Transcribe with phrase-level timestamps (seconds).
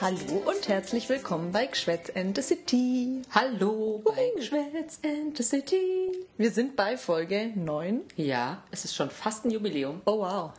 [0.00, 3.20] Hallo und herzlich willkommen bei Geschwätz and the City.
[3.32, 6.12] Hallo bei Geschwätz and the City.
[6.38, 8.00] Wir sind bei Folge 9.
[8.16, 10.00] Ja, es ist schon fast ein Jubiläum.
[10.06, 10.52] Oh wow.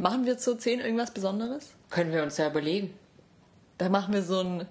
[0.00, 1.74] Machen wir zu 10 irgendwas Besonderes?
[1.90, 2.94] Können wir uns ja überlegen.
[3.76, 4.66] Da machen wir so ein.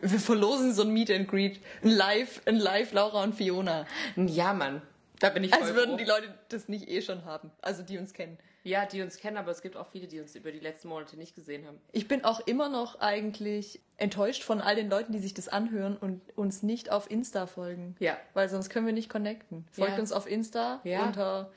[0.00, 1.60] Wir verlosen so ein Meet and Greet.
[1.82, 3.86] Ein Live, ein Live Laura und Fiona.
[4.16, 4.80] Ja, Mann.
[5.20, 5.96] Da bin ich voll Als würden froh.
[5.98, 7.50] die Leute das nicht eh schon haben.
[7.60, 8.38] Also die uns kennen.
[8.64, 11.16] Ja, die uns kennen, aber es gibt auch viele, die uns über die letzten Monate
[11.16, 11.80] nicht gesehen haben.
[11.90, 15.96] Ich bin auch immer noch eigentlich enttäuscht von all den Leuten, die sich das anhören
[15.96, 17.96] und uns nicht auf Insta folgen.
[17.98, 18.16] Ja.
[18.34, 19.66] Weil sonst können wir nicht connecten.
[19.72, 19.98] Folgt Ja.
[19.98, 21.04] uns auf Insta Ja.
[21.04, 21.50] unter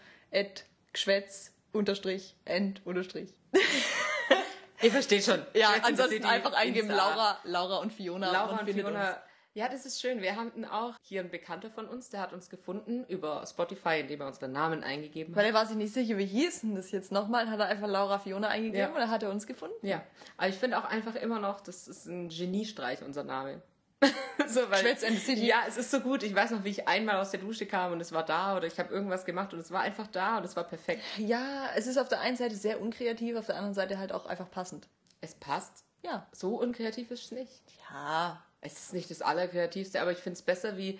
[0.94, 3.34] geschwätz unterstrich end unterstrich.
[4.82, 5.42] Ihr versteht schon.
[5.54, 7.10] Ja, ansonsten einfach eingeben Insta.
[7.10, 8.32] Laura, Laura und Fiona.
[8.32, 9.22] Laura und findet Fiona.
[9.56, 10.22] Ja, das ist schön.
[10.22, 14.20] Wir hatten auch hier einen Bekannter von uns, der hat uns gefunden über Spotify, indem
[14.20, 15.42] er unseren Namen eingegeben hat.
[15.42, 17.50] Weil er war sich nicht sicher, wie hieß denn das jetzt nochmal?
[17.50, 19.00] Hat er einfach Laura Fiona eingegeben Ja.
[19.00, 19.76] dann hat er uns gefunden.
[19.88, 20.04] Ja,
[20.36, 23.62] aber ich finde auch einfach immer noch, das ist ein Geniestreich, unser Name.
[24.46, 25.48] so, weil, and the City.
[25.48, 26.24] Ja, es ist so gut.
[26.24, 28.68] Ich weiß noch, wie ich einmal aus der Dusche kam und es war da oder
[28.68, 31.02] ich habe irgendwas gemacht und es war einfach da und es war perfekt.
[31.18, 34.26] Ja, es ist auf der einen Seite sehr unkreativ, auf der anderen Seite halt auch
[34.26, 34.90] einfach passend.
[35.22, 35.86] Es passt.
[36.04, 36.28] Ja.
[36.34, 37.64] So unkreativ ist es nicht.
[37.90, 38.44] Ja.
[38.66, 41.00] Es ist nicht das Allerkreativste, aber ich finde es besser wie.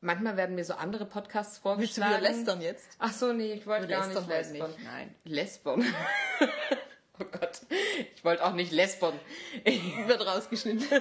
[0.00, 2.22] Manchmal werden mir so andere Podcasts Willst du vorgeschlagen.
[2.22, 2.88] wieder lästern jetzt?
[2.98, 4.70] Ach so, nee, ich wollte gar nicht lästern.
[4.70, 5.14] nicht, nein.
[5.24, 5.84] Lesbon.
[7.20, 7.60] oh Gott.
[8.16, 9.12] Ich wollte auch nicht lesbon.
[10.06, 10.86] Wird rausgeschnitten.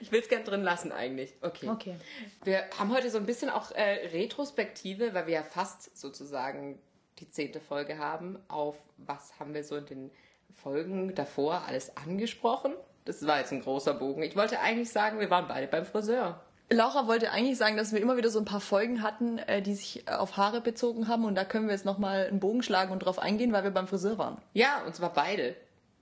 [0.00, 1.34] Ich will es gern drin lassen eigentlich.
[1.40, 1.68] Okay.
[1.68, 1.96] Okay.
[2.44, 6.78] Wir haben heute so ein bisschen auch äh, Retrospektive, weil wir ja fast sozusagen
[7.18, 10.10] die zehnte Folge haben, auf was haben wir so in den
[10.54, 12.74] Folgen davor alles angesprochen.
[13.08, 14.22] Das war jetzt ein großer Bogen.
[14.22, 16.42] Ich wollte eigentlich sagen, wir waren beide beim Friseur.
[16.68, 19.74] Laura wollte eigentlich sagen, dass wir immer wieder so ein paar Folgen hatten, äh, die
[19.74, 21.24] sich äh, auf Haare bezogen haben.
[21.24, 23.88] Und da können wir jetzt nochmal einen Bogen schlagen und drauf eingehen, weil wir beim
[23.88, 24.36] Friseur waren.
[24.52, 25.56] Ja, und zwar beide.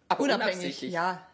[0.08, 0.82] Aber Unabhängig.
[0.82, 1.24] Ja.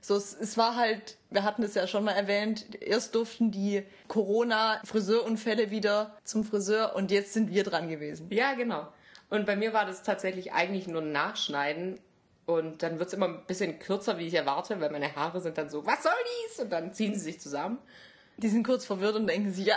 [0.00, 3.84] So, es, es war halt, wir hatten es ja schon mal erwähnt, erst durften die
[4.08, 8.26] Corona-Friseurunfälle wieder zum Friseur und jetzt sind wir dran gewesen.
[8.30, 8.88] Ja, genau.
[9.30, 12.00] Und bei mir war das tatsächlich eigentlich nur ein Nachschneiden.
[12.46, 15.56] Und dann wird es immer ein bisschen kürzer, wie ich erwarte, weil meine Haare sind
[15.58, 16.12] dann so, was soll
[16.48, 16.58] dies?
[16.60, 17.78] Und dann ziehen sie sich zusammen.
[18.36, 19.76] Die sind kurz verwirrt und denken sich, ja,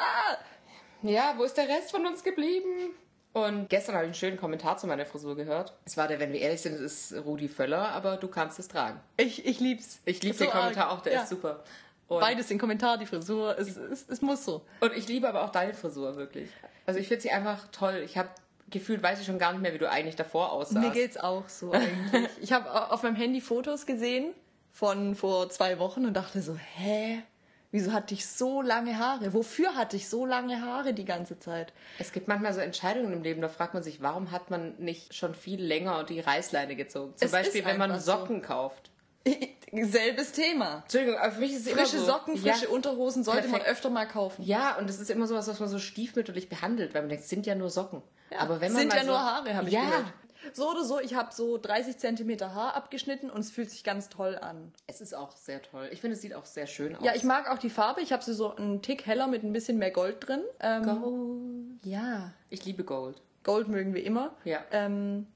[1.04, 2.92] Ja, wo ist der Rest von uns geblieben?
[3.34, 5.74] Und gestern habe ich einen schönen Kommentar zu meiner Frisur gehört.
[5.86, 8.68] Es war der, wenn wir ehrlich sind, es ist Rudi Völler, aber du kannst es
[8.70, 9.00] tragen.
[9.18, 10.00] ich, ich lieb's.
[10.06, 11.00] Ich liebe So den Kommentar arg.
[11.00, 11.22] auch, der Ja.
[11.24, 11.64] ist super.
[12.08, 14.62] Und, Beides, den Kommentar, die Frisur, es, es, es muss so.
[14.80, 16.50] und ich liebe aber auch deine Frisur, wirklich.
[16.86, 18.02] Also ich finde sie einfach toll.
[18.06, 18.30] Ich habe
[18.76, 20.86] gefühlt, weiß ich schon gar nicht mehr, wie du eigentlich davor aussahst.
[20.86, 22.30] Mir geht's auch so eigentlich.
[22.42, 24.34] ich habe auf meinem Handy Fotos gesehen
[24.72, 27.24] von vor zwei Wochen und dachte so, hä?
[27.72, 29.34] Wieso hatte ich so lange Haare?
[29.34, 31.74] Wofür hatte ich so lange Haare die ganze Zeit?
[32.00, 35.14] Es gibt manchmal so Entscheidungen im Leben, da fragt man sich, warum hat man nicht
[35.14, 37.14] schon viel länger die Reißleine gezogen?
[37.18, 38.12] Zum Es Beispiel, wenn man einfach so.
[38.12, 38.92] Socken kauft.
[39.84, 40.82] Selbes Thema.
[40.84, 42.12] Entschuldigung, aber für mich ist es Frische immer so.
[42.12, 43.72] Socken, frische ja, Unterhosen sollte man perfekt.
[43.72, 44.44] öfter mal kaufen.
[44.44, 47.30] Ja, und es ist immer sowas, was man so stiefmütterlich behandelt, weil man denkt, es
[47.30, 48.02] sind ja nur Socken.
[48.38, 50.06] aber wenn man sind mal ja so, nur Haare, habe ich ja, gehört.
[50.54, 54.10] So oder so, ich habe so 30 Zentimeter Haar abgeschnitten und es fühlt sich ganz
[54.10, 54.72] toll an.
[54.86, 55.90] es ist auch sehr toll.
[55.92, 57.04] Ich finde, es sieht auch sehr schön aus.
[57.04, 58.02] Ja, ich mag auch die Farbe.
[58.02, 60.42] Ich habe sie so einen Tick heller mit ein bisschen mehr Gold drin.
[60.60, 61.84] Ähm, Gold.
[61.84, 63.22] ja, Ich liebe Gold.
[63.44, 64.36] Gold mögen wir immer.
[64.44, 64.60] Ja.
[64.72, 65.28] Ähm,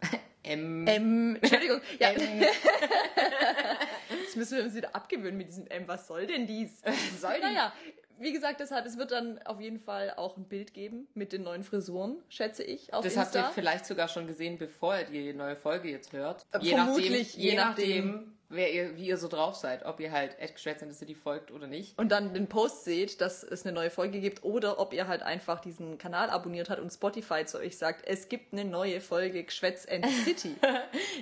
[0.44, 0.86] M.
[0.86, 1.36] M.
[1.40, 1.80] Entschuldigung.
[1.98, 2.10] Ja.
[2.10, 2.42] M.
[4.22, 5.86] Jetzt müssen wir uns wieder abgewöhnen mit diesem M.
[5.88, 6.80] Was soll denn dies?
[7.20, 7.40] soll die?
[7.40, 7.72] Naja,
[8.18, 11.42] wie gesagt, deshalb, es wird dann auf jeden Fall auch ein Bild geben mit den
[11.42, 13.52] neuen Frisuren, schätze ich, auf Das habt ihr Insta.
[13.54, 16.46] vielleicht sogar schon gesehen, bevor ihr die neue Folge jetzt hört.
[16.52, 18.06] Äh, Je vermutlich, nachdem, je je nachdem.
[18.12, 19.84] nachdem, wer ihr, wie ihr so drauf seid.
[19.84, 21.98] Ob ihr halt Geschwätz in the City folgt oder nicht.
[21.98, 25.22] und dann den Post seht, dass es eine neue Folge gibt oder ob ihr halt
[25.22, 29.44] einfach diesen Kanal abonniert habt und Spotify zu euch sagt, es gibt eine neue Folge
[29.44, 30.56] Geschwätz and City.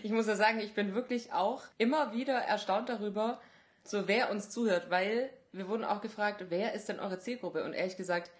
[0.02, 3.40] Ich muss ja sagen, ich bin wirklich auch immer wieder erstaunt darüber,
[3.84, 7.64] so wer uns zuhört, weil wir wurden auch gefragt, wer ist denn eure Zielgruppe?
[7.64, 8.30] Und ehrlich gesagt,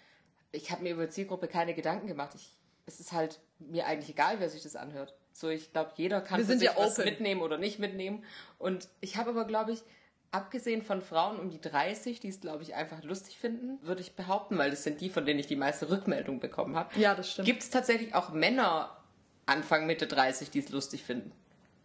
[0.51, 2.33] ich habe mir über Zielgruppe keine Gedanken gemacht.
[2.35, 2.57] Ich,
[2.87, 5.15] es ist halt mir eigentlich egal, wer sich das anhört.
[5.33, 7.05] So, ich glaube, jeder kann Wir sich ja was open.
[7.07, 8.25] mitnehmen oder nicht mitnehmen.
[8.59, 9.83] Und ich habe aber, glaube ich,
[10.31, 14.15] abgesehen von Frauen um die 30, die es, glaube ich, einfach lustig finden, würde ich
[14.15, 16.99] behaupten, weil das sind die, von denen ich die meiste Rückmeldung bekommen habe.
[16.99, 17.47] Ja, das stimmt.
[17.47, 18.97] Gibt es tatsächlich auch Männer
[19.47, 21.33] Anfang, Mitte 30, die es lustig finden?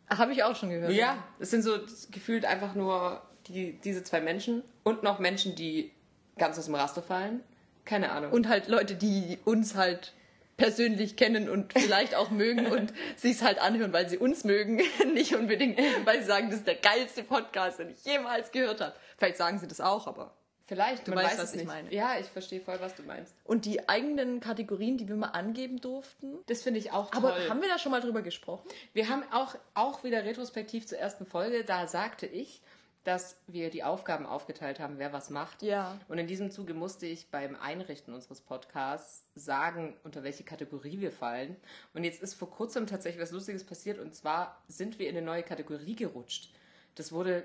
[0.10, 0.94] Habe ich auch schon gehört.
[0.94, 1.78] Ja, es sind so
[2.12, 5.92] gefühlt einfach nur die, diese zwei Menschen und noch Menschen, die
[6.38, 7.42] ganz aus dem Raster fallen.
[7.84, 8.32] Keine Ahnung.
[8.32, 10.14] Und halt Leute, die uns halt
[10.58, 14.82] persönlich kennen und vielleicht auch mögen und sich's halt anhören, weil sie uns mögen,
[15.14, 18.94] nicht unbedingt, weil sie sagen, das ist der geilste Podcast, den ich jemals gehört habe.
[19.18, 20.34] Vielleicht sagen sie das auch, aber.
[20.70, 21.68] Vielleicht, Du man weißt, weiß was es ich nicht.
[21.68, 21.94] meine.
[21.94, 23.34] Ja, ich verstehe voll, was du meinst.
[23.46, 26.40] Und die eigenen Kategorien, die wir mal angeben durften.
[26.48, 27.50] Das finde ich auch Aber toll.
[27.50, 28.68] haben wir da schon mal drüber gesprochen?
[28.92, 32.62] Wir haben auch, auch wieder retrospektiv zur ersten Folge, da sagte ich,
[33.08, 35.64] dass wir die Aufgaben aufgeteilt haben, wer was macht.
[35.64, 35.98] Ja.
[36.10, 41.14] Und in diesem Zuge musste ich beim Einrichten unseres Podcasts sagen, unter welche Kategorie wir
[41.14, 41.56] fallen.
[41.94, 45.26] Und jetzt ist vor kurzem tatsächlich was Lustiges passiert und zwar sind wir in eine
[45.26, 46.52] neue Kategorie gerutscht.
[46.96, 47.44] Das wurde,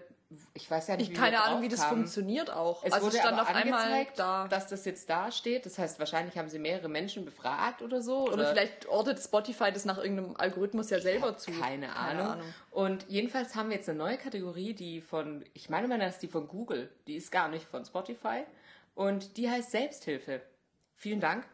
[0.54, 2.84] ich weiß ja nicht, Ich wie keine Ahnung, wie das funktioniert auch.
[2.84, 4.48] Es also wurde stand aber auf einmal da.
[4.48, 5.66] dass das jetzt da steht.
[5.66, 8.28] Das heißt, wahrscheinlich haben sie mehrere Menschen befragt oder so.
[8.28, 11.50] Oder vielleicht ortet Spotify das nach irgendeinem Algorithmus ja selber zu.
[11.52, 12.42] Keine Ahnung.
[12.70, 16.22] Und jedenfalls haben wir jetzt eine neue Kategorie, die von, ich meine mal, das ist
[16.22, 16.90] die von Google.
[17.06, 18.44] Die ist gar nicht von Spotify.
[18.94, 20.42] Und die heißt Selbsthilfe.
[20.94, 21.44] Vielen Dank.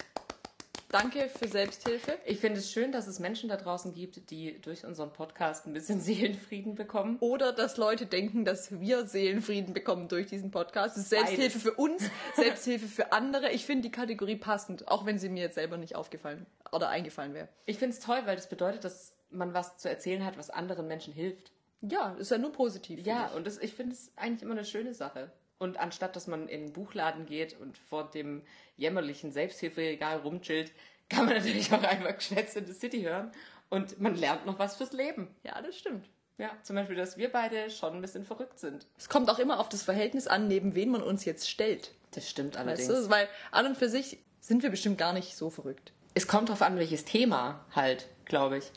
[0.91, 2.19] Danke für Selbsthilfe.
[2.25, 5.75] Ich finde es schön, dass es Menschen da draußen gibt, die durch unseren Podcast ein
[5.75, 7.19] bisschen Seelenfrieden bekommen.
[7.21, 10.97] Oder dass Leute denken, dass wir Seelenfrieden bekommen durch diesen Podcast.
[10.97, 11.63] Selbsthilfe Beides.
[11.63, 13.51] für uns, Selbsthilfe für andere.
[13.51, 17.35] Ich finde die Kategorie passend, auch wenn sie mir jetzt selber nicht aufgefallen oder eingefallen
[17.35, 17.49] wäre.
[17.67, 20.89] Ich finde es toll, weil das bedeutet, dass man was zu erzählen hat, was anderen
[20.89, 21.53] Menschen hilft.
[21.83, 23.05] Ja, ist ja nur positiv.
[23.05, 23.37] Ja, ich.
[23.37, 25.31] und das, ich finde es eigentlich immer eine schöne Sache.
[25.59, 28.43] Und anstatt, dass man in den Buchladen geht und vor dem
[28.77, 30.73] jämmerlichen Selbsthilferegal rumchillt,
[31.09, 33.33] kann man natürlich auch einfach Geschwätz in the City hören
[33.71, 35.35] und man lernt noch was fürs Leben.
[35.43, 36.09] ja, das stimmt.
[36.39, 38.87] Ja, zum Beispiel, dass wir beide schon ein bisschen verrückt sind.
[38.97, 41.93] Es kommt auch immer auf das Verhältnis an, neben wen man uns jetzt stellt.
[42.13, 42.89] Das stimmt allerdings.
[42.89, 43.11] Weißt du?
[43.11, 45.93] Weil an und für sich sind wir bestimmt gar nicht so verrückt.
[46.15, 48.71] Es kommt darauf an, welches Thema halt, glaube ich.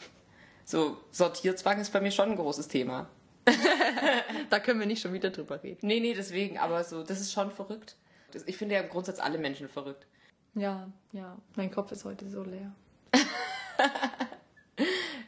[0.65, 3.09] So, Sortierzwang ist bei mir schon ein großes Thema.
[4.49, 5.87] Da können wir nicht schon wieder drüber reden.
[5.87, 7.95] Nee, nee, deswegen, aber so, das ist schon verrückt.
[8.31, 10.07] Das, ich finde ja im Grundsatz alle Menschen verrückt.
[10.55, 11.37] Ja, ja.
[11.55, 12.73] Mein Kopf ist heute so leer.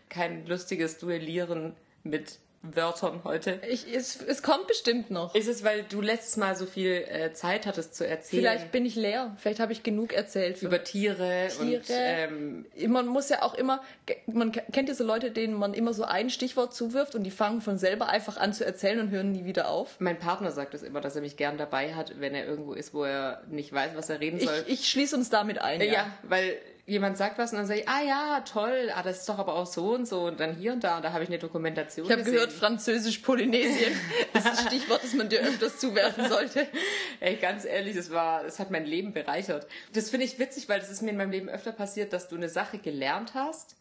[0.10, 3.60] Kein lustiges Duellieren mit Wörtern heute.
[3.69, 5.36] Ich, es, es kommt bestimmt noch.
[5.36, 8.42] Ist es, weil du letztes Mal so viel äh, Zeit hattest zu erzählen?
[8.42, 9.36] Vielleicht bin ich leer.
[9.38, 10.62] Vielleicht habe ich genug erzählt.
[10.62, 11.62] Über Tiere, Tiere.
[11.62, 13.83] und ähm, man muss ja auch immer,
[14.27, 17.60] man kennt ja so Leute, denen man immer so ein Stichwort zuwirft und die fangen
[17.60, 19.98] von selber einfach an zu erzählen und hören nie wieder auf.
[20.00, 22.94] mein Partner sagt es immer, dass er mich gern dabei hat, wenn er irgendwo ist,
[22.94, 24.63] wo er nicht weiß, was er reden Ich, soll.
[24.68, 25.81] ich schließe uns damit ein.
[25.81, 25.92] ja.
[25.94, 26.07] Ja.
[26.24, 29.39] weil jemand sagt was und dann sage ich, ah ja, toll, ah, das ist doch
[29.39, 31.39] aber auch so und so und dann hier und da und da habe ich eine
[31.39, 33.94] Dokumentation Ich habe gehört, Französisch-Polynesien
[34.33, 36.68] ist ein Stichwort, das man dir öfters zuwerfen sollte.
[37.19, 39.68] Ey, ganz ehrlich, das war, das hat mein Leben bereichert.
[39.94, 42.35] Das finde ich witzig, weil das ist mir in meinem Leben öfter passiert, dass du
[42.35, 43.77] eine Sache gelernt hast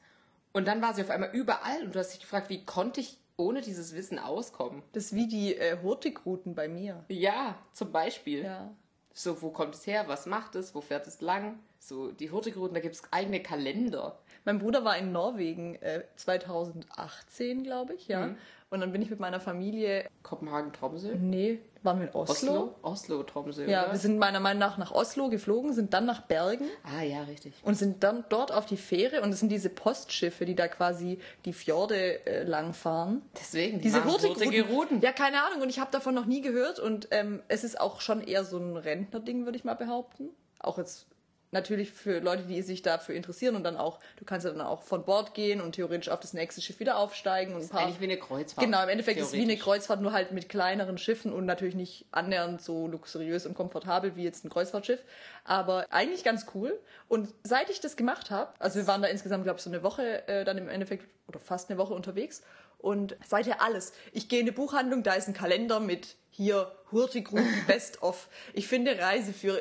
[0.52, 3.18] und dann war sie auf einmal überall und du hast dich gefragt, wie konnte ich
[3.36, 4.82] ohne dieses Wissen auskommen?
[4.92, 7.04] Das ist wie die äh, Hurtigruten bei mir.
[7.08, 8.44] Ja, zum Beispiel.
[8.44, 8.70] Ja.
[9.14, 10.04] So, wo kommt es her?
[10.08, 10.74] Was macht es?
[10.74, 11.58] Wo fährt es lang?
[11.78, 14.18] So, die Hurtigruten, da gibt es eigene Kalender.
[14.44, 18.28] Mein Bruder war in Norwegen äh, 2018, glaube ich, ja.
[18.72, 21.14] Und dann bin ich mit meiner Familie, Kopenhagen, Tromsø?
[21.20, 22.32] nee, waren wir in Oslo?
[22.32, 22.74] Oslo?
[22.80, 23.92] Oslo, Tromsø, Ja, oder?
[23.92, 27.52] wir sind meiner Meinung nach nach Oslo geflogen, sind dann nach Bergen Ah, ja, richtig.
[27.64, 31.18] und sind dann dort auf die Fähre und es sind diese Postschiffe, die da quasi
[31.44, 33.20] die Fjorde äh, langfahren.
[33.38, 35.02] Deswegen, die Diese hurtige Routen.
[35.02, 38.00] Ja, keine Ahnung und ich habe davon noch nie gehört und ähm, es ist auch
[38.00, 40.30] schon eher so ein Rentnerding, würde ich mal behaupten.
[40.60, 41.06] Auch jetzt
[41.52, 44.82] natürlich für Leute, die sich dafür interessieren und dann auch, du kannst ja dann auch
[44.82, 48.00] von Bord gehen und theoretisch auf das nächste Schiff wieder aufsteigen und ein paar Eigentlich
[48.00, 48.64] wie eine Kreuzfahrt.
[48.64, 49.56] Genau, im Endeffekt ist es wie eine.
[49.56, 54.24] Kreuzfahrt, nur halt mit kleineren Schiffen und natürlich nicht annähernd so luxuriös und komfortabel wie
[54.24, 55.04] jetzt ein Kreuzfahrtschiff.
[55.44, 56.78] Aber eigentlich ganz cool.
[57.08, 59.82] Und seit ich das gemacht habe, also wir waren da insgesamt, glaube ich, so eine
[59.82, 62.42] Woche äh, dann im Endeffekt oder fast eine Woche unterwegs.
[62.78, 63.92] Und seither alles.
[64.12, 68.28] Ich gehe in eine Buchhandlung, da ist ein Kalender mit hier Hurtigruten Best of.
[68.54, 69.58] Ich finde Reiseführer.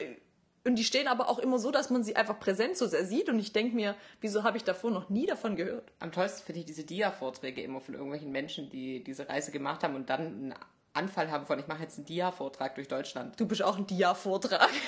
[0.63, 3.29] Und die stehen aber auch immer so, dass man sie einfach präsent so sehr sieht.
[3.29, 5.91] Und ich denke mir, wieso habe ich davor noch nie davon gehört?
[5.99, 9.95] Am tollsten finde ich diese Dia-Vorträge immer von irgendwelchen Menschen, die diese Reise gemacht haben
[9.95, 10.53] und dann
[10.93, 13.39] Anfall haben von, ich mache jetzt einen Dia-Vortrag durch Deutschland.
[13.39, 14.69] Du bist auch ein Dia-Vortrag.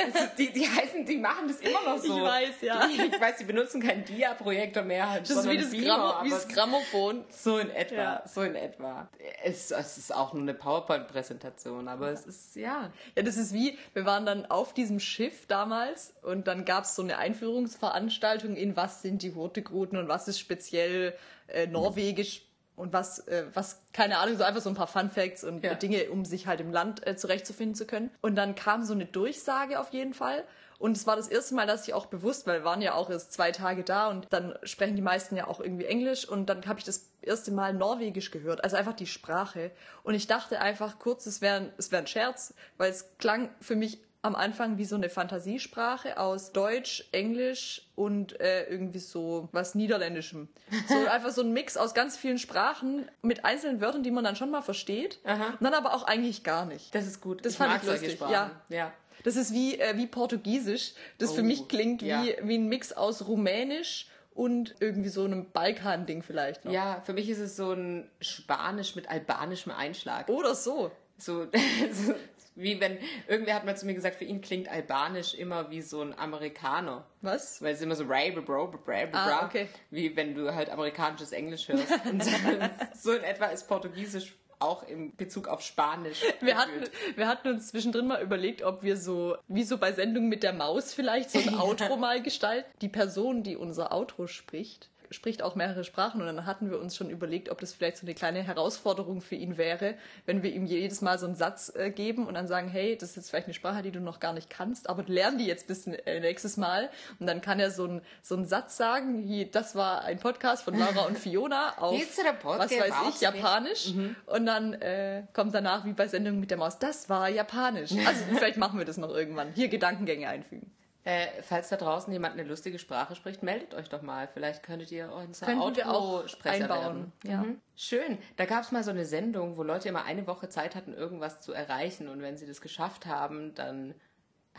[0.00, 2.16] Also die, die heißen, die machen das immer noch so.
[2.16, 2.86] Ich weiß, ja.
[2.86, 5.18] Die, ich weiß, die benutzen keinen Dia-Projektor mehr.
[5.18, 7.24] Das ist wie das, Beamer, wie das Grammophon.
[7.30, 8.22] So in etwa, Ja.
[8.24, 9.08] so in etwa.
[9.42, 12.92] Es, es ist auch nur eine PowerPoint-Präsentation, aber es ist, ja.
[13.16, 16.94] Ja, das ist wie, wir waren dann auf diesem Schiff damals und dann gab es
[16.94, 21.14] so eine Einführungsveranstaltung in was sind die Hurtigruten und was ist speziell
[21.48, 22.42] äh, norwegisch
[22.78, 25.74] und was, äh, was, keine Ahnung, so einfach so ein paar Fun Facts und Ja.
[25.74, 28.10] Dinge, um sich halt im Land äh, zurechtzufinden zu können.
[28.20, 30.44] Und dann kam so eine Durchsage auf jeden Fall.
[30.78, 33.10] Und es war das erste Mal, dass ich auch bewusst, weil wir waren ja auch
[33.10, 36.64] erst zwei Tage da und dann sprechen die meisten ja auch irgendwie Englisch und dann
[36.66, 39.72] habe ich das erste Mal Norwegisch gehört, also einfach die Sprache.
[40.04, 43.74] Und ich dachte einfach kurz, es wäre es wär ein Scherz, weil es klang für
[43.74, 49.74] mich am Anfang wie so eine Fantasiesprache aus Deutsch, Englisch und äh, irgendwie so was
[49.74, 50.48] Niederländischem.
[50.88, 54.34] So einfach so ein Mix aus ganz vielen Sprachen mit einzelnen Wörtern, die man dann
[54.34, 55.50] schon mal versteht, Aha.
[55.50, 56.94] und dann aber auch eigentlich gar nicht.
[56.94, 57.44] Das ist gut.
[57.44, 58.50] Das ich fand mag ich lustig, ja.
[58.68, 58.92] ja.
[59.22, 62.22] Das ist wie, äh, wie Portugiesisch, das für Oh, mich klingt ja.
[62.22, 66.72] wie, wie ein Mix aus Rumänisch und irgendwie so einem Balkan-Ding vielleicht noch.
[66.72, 70.28] Ja, für mich ist es so ein Spanisch mit albanischem Einschlag.
[70.28, 70.90] Oder so.
[71.18, 71.44] So,
[71.92, 72.14] so
[72.58, 72.98] wie wenn,
[73.28, 77.06] irgendwer hat mal zu mir gesagt, für ihn klingt Albanisch immer wie so ein Amerikaner.
[77.22, 77.62] Was?
[77.62, 79.68] Weil es immer so bra, bra, Ah, okay.
[79.90, 81.86] wie wenn du halt amerikanisches Englisch hörst.
[82.10, 82.22] Und
[82.94, 86.20] so, in etwa ist Portugiesisch auch im Bezug auf Spanisch.
[86.40, 86.82] Wir hatten,
[87.14, 90.52] wir hatten uns zwischendrin mal überlegt, ob wir so, wie so bei Sendungen mit der
[90.52, 92.68] Maus vielleicht, so ein Outro mal gestalten.
[92.80, 96.96] Die Person, die unser Outro spricht, spricht auch mehrere Sprachen und dann hatten wir uns
[96.96, 99.94] schon überlegt, ob das vielleicht so eine kleine Herausforderung für ihn wäre,
[100.26, 103.10] wenn wir ihm jedes Mal so einen Satz äh, geben und dann sagen, hey, das
[103.10, 105.66] ist jetzt vielleicht eine Sprache, die du noch gar nicht kannst, aber lern die jetzt
[105.66, 109.46] bis äh, nächstes Mal und dann kann er so, ein, so einen Satz sagen, wie,
[109.46, 111.94] das war ein Podcast von Laura und Fiona auf,
[112.42, 113.92] was weiß ich, Japanisch
[114.26, 117.92] und dann äh, kommt danach wie bei Sendungen mit der Maus, das war Japanisch.
[118.08, 119.52] Also vielleicht machen wir das noch irgendwann.
[119.54, 120.70] Hier Gedankengänge einfügen.
[121.04, 124.28] Äh, falls da draußen jemand eine lustige Sprache spricht, meldet euch doch mal.
[124.28, 126.82] Vielleicht könntet ihr auch Outro-Sprecher einbauen.
[126.82, 127.12] werden.
[127.24, 127.42] Ja.
[127.42, 127.60] Mhm.
[127.76, 128.18] Schön.
[128.36, 131.40] Da gab es mal so eine Sendung, wo Leute immer eine Woche Zeit hatten, irgendwas
[131.40, 132.08] zu erreichen.
[132.08, 133.94] Und wenn sie das geschafft haben, dann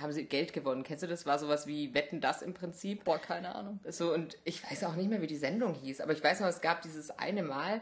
[0.02, 0.84] haben sie Geld gewonnen.
[0.84, 1.26] Kennst du das?
[1.26, 3.04] War sowas wie Wetten das im Prinzip.
[3.04, 3.80] Boah, keine Ahnung.
[3.88, 6.48] So, und ich weiß auch nicht mehr, wie die Sendung hieß, aber ich weiß noch,
[6.48, 7.82] es gab dieses eine Mal,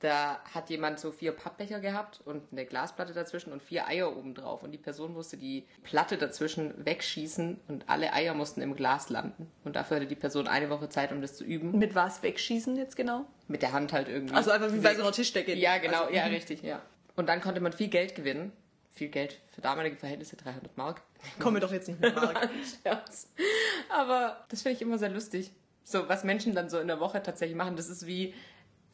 [0.00, 4.34] da hat jemand so vier Pappbecher gehabt und eine Glasplatte dazwischen und vier Eier oben
[4.34, 4.62] drauf.
[4.62, 9.50] Und die Person musste die Platte dazwischen wegschießen und alle Eier mussten im Glas landen.
[9.64, 11.78] Und dafür hatte die Person eine Woche Zeit, um das zu üben.
[11.78, 13.24] Mit was wegschießen jetzt genau?
[13.48, 14.34] Mit der Hand halt irgendwie.
[14.34, 15.54] Also einfach wie bei so einer Tischdecke.
[15.54, 16.34] Ja, genau, Also, ja, mhm.
[16.34, 16.82] richtig, ja.
[17.14, 18.52] Und dann konnte man viel Geld gewinnen.
[18.92, 21.02] Viel Geld für damalige Verhältnisse, 300 Mark.
[21.38, 22.48] Komm mir doch jetzt nicht mehr Mark.
[23.88, 25.52] Aber das finde ich immer sehr lustig.
[25.84, 28.34] So, was Menschen dann so in der Woche tatsächlich machen, das ist wie,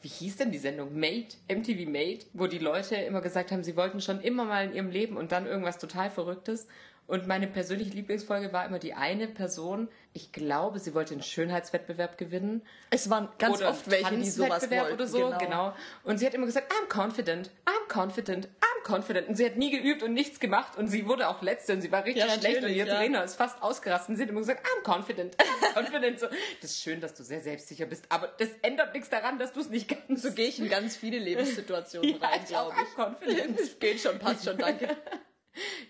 [0.02, 0.98] wie hieß denn die Sendung?
[0.98, 4.74] Made, MTV Made, wo die Leute immer gesagt haben, sie wollten schon immer mal in
[4.74, 6.66] ihrem Leben und dann irgendwas total Verrücktes.
[7.06, 12.16] Und meine persönliche Lieblingsfolge war immer die eine Person, ich glaube, sie wollte einen Schönheitswettbewerb
[12.16, 12.62] gewinnen.
[12.90, 14.94] Es waren ganz oder oft welche, die sowas wollten.
[14.94, 15.74] oder so, genau.
[16.04, 19.28] Und sie hat immer gesagt, I'm confident, I'm confident, I'm confident.
[19.28, 21.90] Und sie hat nie geübt und nichts gemacht und sie wurde auch Letzte und sie
[21.92, 22.96] war richtig Ja, schlecht und ihr ja.
[22.96, 25.36] Trainer ist fast ausgerastet und sie hat immer gesagt, I'm confident,
[25.74, 26.20] I'm confident.
[26.20, 26.26] So,
[26.60, 29.60] das ist schön, dass du sehr selbstsicher bist, aber das ändert nichts daran, dass du
[29.60, 30.22] es nicht kannst.
[30.22, 33.60] So gehe ich in ganz viele Lebenssituationen Ja, rein, ich auch, glaube I'm confident.
[33.60, 33.78] ich.
[33.80, 34.96] Geht schon, passt schon, danke.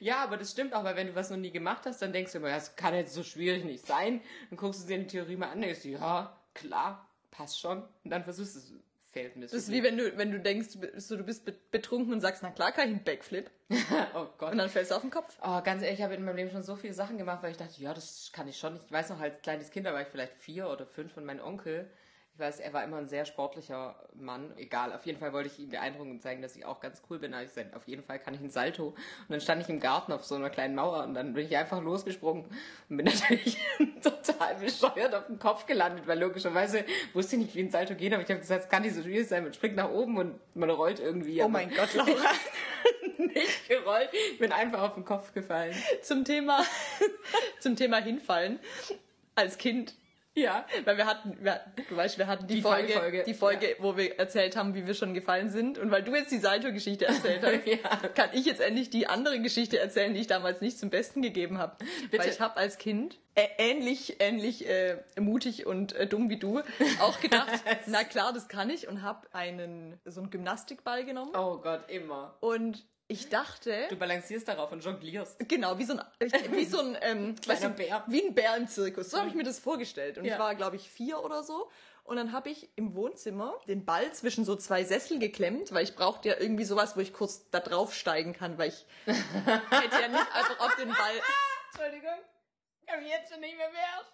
[0.01, 2.33] Ja, aber das stimmt auch, weil wenn du was noch nie gemacht hast, dann denkst
[2.33, 4.21] du immer, ja, das kann jetzt so schwierig nicht sein.
[4.51, 7.83] Dann guckst du dir die Theorie mal an, denkst du, ja, klar, passt schon.
[8.05, 8.73] Und dann versuchst du es,
[9.13, 11.45] fällt mir Das ist wie wenn du, wenn du denkst, du bist, so, du bist
[11.45, 13.51] be- betrunken und sagst, na klar kann ich einen Backflip.
[14.15, 14.53] oh Gott.
[14.53, 15.37] Und dann fällst du auf den Kopf.
[15.43, 17.57] Oh, ganz ehrlich, ich habe in meinem Leben schon so viele Sachen gemacht, weil ich
[17.57, 18.77] dachte, ja, das kann ich schon.
[18.85, 21.41] Ich weiß noch, als kleines Kind, da war ich vielleicht vier oder fünf und mein
[21.41, 21.89] Onkel,
[22.35, 24.57] ich weiß, er war immer ein sehr sportlicher Mann.
[24.57, 27.19] Egal, auf jeden Fall wollte ich ihm beeindrucken und zeigen, dass ich auch ganz cool
[27.19, 27.33] bin.
[27.33, 28.89] Da ich gesagt, auf jeden Fall kann ich einen Salto.
[28.89, 28.97] Und
[29.29, 31.83] dann stand ich im Garten auf so einer kleinen Mauer und dann bin ich einfach
[31.83, 32.47] losgesprungen
[32.89, 33.59] und bin natürlich
[34.03, 38.15] total bescheuert auf den Kopf gelandet, weil logischerweise wusste ich nicht, wie ein Salto geht,
[38.15, 39.43] aber ich habe gesagt, es kann nicht so schwierig sein.
[39.43, 41.43] Man springt nach oben und man rollt irgendwie.
[41.43, 42.09] Oh mein Gott, Laura.
[43.19, 44.09] nicht gerollt.
[44.33, 45.75] Ich bin einfach auf den Kopf gefallen.
[46.01, 46.65] zum Thema,
[47.61, 48.59] zum Thema hinfallen.
[49.35, 49.95] Als Kind.
[50.35, 50.65] Ja.
[50.85, 53.97] Weil wir hatten, wir, du weißt, wir hatten die, Die Folge, Fallfolge, die Folge, wo
[53.97, 55.79] wir erzählt haben, wie wir schon gefallen sind.
[55.79, 58.09] Und weil du jetzt die Salto-Geschichte erzählt hast, Ja.
[58.15, 61.59] kann ich jetzt endlich die andere Geschichte erzählen, die ich damals nicht zum Besten gegeben
[61.59, 61.77] habe.
[62.11, 66.61] Weil ich habe als Kind äh, ähnlich, ähnlich äh, mutig und äh, dumm wie du
[67.01, 71.59] auch gedacht, na klar, das kann ich und habe einen so einen Gymnastikball genommen Oh
[71.59, 72.37] Gott, immer.
[72.41, 75.49] und ich dachte, Du balancierst darauf und jonglierst.
[75.49, 76.03] Genau, wie so ein,
[76.53, 78.05] wie so ein, ähm, Kleiner weißt du, Bär.
[78.09, 79.11] wie ein Bär im Zirkus.
[79.11, 80.19] So habe ich mir das vorgestellt.
[80.19, 80.35] Und Ja.
[80.35, 81.71] ich war, glaube ich, vier oder so.
[82.05, 85.95] Und dann habe ich im Wohnzimmer den Ball zwischen so zwei Sessel geklemmt, weil ich
[85.95, 90.09] brauchte ja irgendwie sowas, wo ich kurz da drauf steigen kann, weil ich hätte ja
[90.09, 91.21] nicht einfach auf den Ball,
[91.71, 92.19] Entschuldigung.
[92.87, 94.07] Kann mich jetzt schon nicht mehr wehren.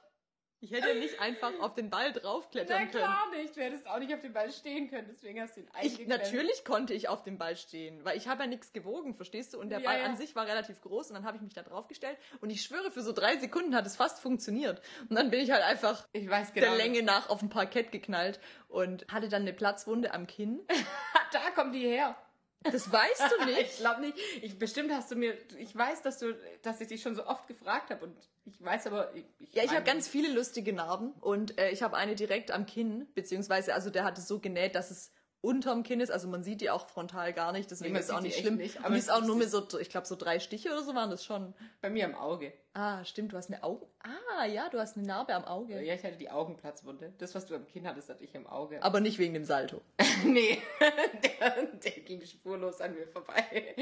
[0.61, 3.05] Ich hätte nicht einfach auf den Ball Na draufklettern können.
[3.05, 3.57] klar nicht.
[3.57, 6.09] Du hättest auch nicht auf dem Ball stehen können, deswegen hast du ihn eingeklemmt.
[6.09, 9.61] natürlich konnte ich auf dem Ball stehen, weil ich habe ja nichts gewogen, verstehst du?
[9.61, 10.05] Und der Ja, Ball ja.
[10.07, 12.91] an sich war relativ groß und dann habe ich mich da draufgestellt und ich schwöre,
[12.91, 14.83] für so drei Sekunden hat es fast funktioniert.
[15.09, 16.67] Und dann bin ich halt einfach Ich weiß genau.
[16.69, 20.61] der Länge nach auf dem Parkett geknallt und hatte dann eine Platzwunde am Kinn.
[21.31, 22.17] Da kommt die her.
[22.65, 23.79] Das weißt du Ich nicht.
[23.79, 24.19] glaube nicht.
[24.43, 25.35] Ich, bestimmt hast du mir.
[25.59, 28.87] Ich weiß, dass du, dass ich dich schon so oft gefragt habe und ich weiß
[28.89, 29.15] aber.
[29.15, 32.51] Ich, ich Ja, ich habe ganz viele lustige Narben und äh, ich habe eine direkt
[32.51, 36.29] am Kinn, beziehungsweise also der hat es so genäht, dass es unterm Kinn ist, also
[36.29, 38.57] man sieht die auch frontal gar nicht, deswegen man ist es auch nicht schlimm.
[38.57, 40.83] nicht, aber die es ist auch nur mit so, ich glaube so drei Stiche oder
[40.83, 41.55] so waren das schon.
[41.81, 42.53] bei mir am Auge.
[42.75, 43.87] Ah, stimmt, du hast eine Augen.
[44.03, 45.83] Ah, ja, du hast eine Narbe am Auge.
[45.83, 47.13] Ja, ich hatte die Augenplatzwunde.
[47.19, 48.83] Das, was du am Kinn hattest, hatte ich am Auge.
[48.83, 49.81] Aber nicht wegen dem Salto.
[50.25, 50.59] Nee,
[51.41, 53.77] der, der ging spurlos an mir vorbei.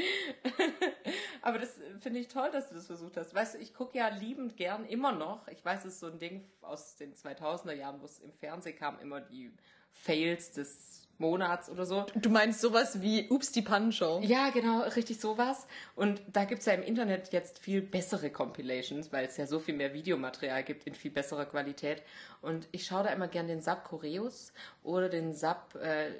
[1.42, 3.34] Aber das finde ich toll, dass du das versucht hast.
[3.34, 5.48] Weißt du, ich gucke ja liebend gern immer noch.
[5.48, 8.76] Ich weiß, es ist so ein Ding aus den 2000er Jahren, wo es im Fernsehen
[8.76, 9.50] kam, immer die
[9.90, 12.06] Fails des Monats oder so.
[12.14, 14.20] Du meinst sowas wie Ups, die Pannenshow?
[14.22, 15.66] Ja, genau, richtig sowas.
[15.94, 19.74] Und da gibt's ja im Internet jetzt viel bessere Compilations, weil es ja so viel
[19.74, 22.02] mehr Videomaterial gibt in viel besserer Qualität.
[22.42, 26.10] Und ich schaue da immer gern den Sub Choreus oder den Sub äh,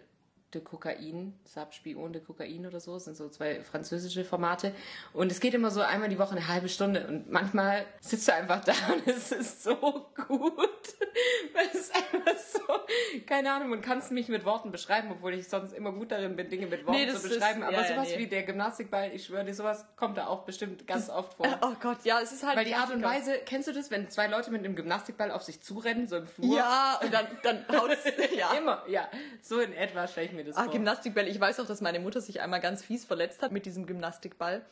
[0.54, 4.72] de Kokain, Sub Spion de Kokain oder so, das sind so zwei französische Formate.
[5.12, 7.06] Und es geht immer so einmal die Woche eine halbe Stunde.
[7.06, 9.76] Und manchmal sitzt du einfach da und es ist so
[10.26, 10.95] gut.
[11.56, 12.60] Weil es ist einfach so,
[13.26, 16.36] keine Ahnung, man kann es nicht mit Worten beschreiben, obwohl ich sonst immer gut darin
[16.36, 17.62] bin, Dinge mit Worten Nee, zu beschreiben.
[17.62, 18.18] ist- Aber ja, sowas nee.
[18.18, 21.46] wie der Gymnastikball, ich schwöre dir, sowas kommt da auch bestimmt ganz oft vor.
[21.62, 22.56] Oh Gott, ja, es ist halt.
[22.56, 23.02] Weil die Art und.
[23.02, 26.26] Weise, kennst du das, wenn zwei Leute mit einem Gymnastikball auf sich zurennen, so im
[26.26, 26.56] Flur?
[26.56, 28.04] Ja, und dann, dann haut's.
[28.36, 28.52] ja.
[28.54, 29.08] Immer, ja.
[29.42, 30.72] So in etwa stelle ich mir das Ah, vor.
[30.72, 31.28] Gymnastikbälle.
[31.28, 34.64] Ich weiß auch, dass meine Mutter sich einmal ganz fies verletzt hat mit diesem Gymnastikball,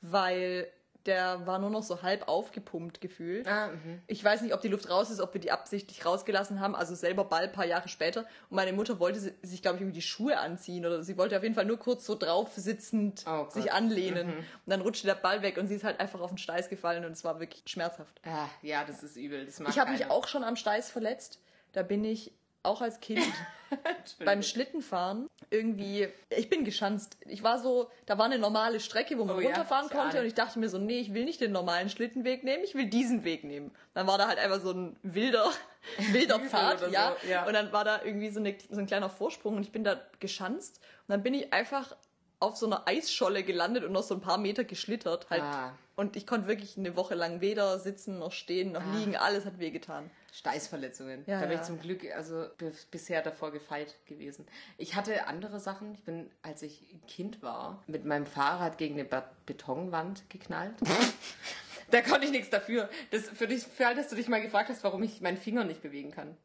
[0.00, 0.70] weil
[1.08, 3.48] der war nur noch so halb aufgepumpt gefühlt.
[3.48, 4.00] Ah, mhm.
[4.06, 6.94] Ich weiß nicht, ob die Luft raus ist, ob wir die absichtlich rausgelassen haben, also
[6.94, 8.20] selber Ball ein paar Jahre später.
[8.50, 11.36] Und meine Mutter wollte si- sich, glaube ich, irgendwie die Schuhe anziehen oder sie wollte
[11.36, 14.28] auf jeden Fall nur kurz so drauf sitzend Oh sich anlehnen.
[14.28, 17.04] Und dann rutschte der Ball weg und sie ist halt einfach auf den Steiß gefallen
[17.04, 18.20] und es war wirklich schmerzhaft.
[18.24, 19.46] Ah, ja, das ist übel.
[19.46, 21.40] Das Ich habe mich auch schon am Steiß verletzt.
[21.72, 23.24] Da bin ich auch als Kind
[24.24, 27.16] beim Schlittenfahren irgendwie, ich bin geschanzt.
[27.26, 30.20] Ich war so, da war eine normale Strecke, wo man Oh ja, runterfahren ich konnte
[30.20, 32.86] und ich dachte mir so, nee, ich will nicht den normalen Schlittenweg nehmen, ich will
[32.86, 33.70] diesen Weg nehmen.
[33.94, 35.50] Dann war da halt einfach so ein wilder,
[36.12, 37.16] wilder Pfad, oder so, ja.
[37.28, 37.46] ja.
[37.46, 40.00] Und dann war da irgendwie so, eine, so ein kleiner Vorsprung und ich bin da
[40.20, 41.96] geschanzt und dann bin ich einfach
[42.40, 45.28] auf so einer Eisscholle gelandet und noch so ein paar Meter geschlittert.
[45.30, 45.42] Halt.
[45.42, 45.74] Ah.
[45.96, 49.58] Und ich konnte wirklich eine Woche lang weder sitzen noch stehen noch liegen, alles hat
[49.58, 50.10] wehgetan.
[50.32, 51.24] Steißverletzungen.
[51.26, 51.60] Ja, da bin ja.
[51.60, 52.46] ich zum Glück also
[52.90, 54.46] bisher davor gefeit gewesen.
[54.76, 55.94] Ich hatte andere Sachen.
[55.94, 60.74] Ich bin, als ich Kind war, mit meinem Fahrrad gegen eine Be Betonwand geknallt.
[61.90, 62.90] da konnte ich nichts dafür.
[63.10, 65.64] Das für dich, für all, dass du dich mal gefragt hast, warum ich meinen Finger
[65.64, 66.36] nicht bewegen kann.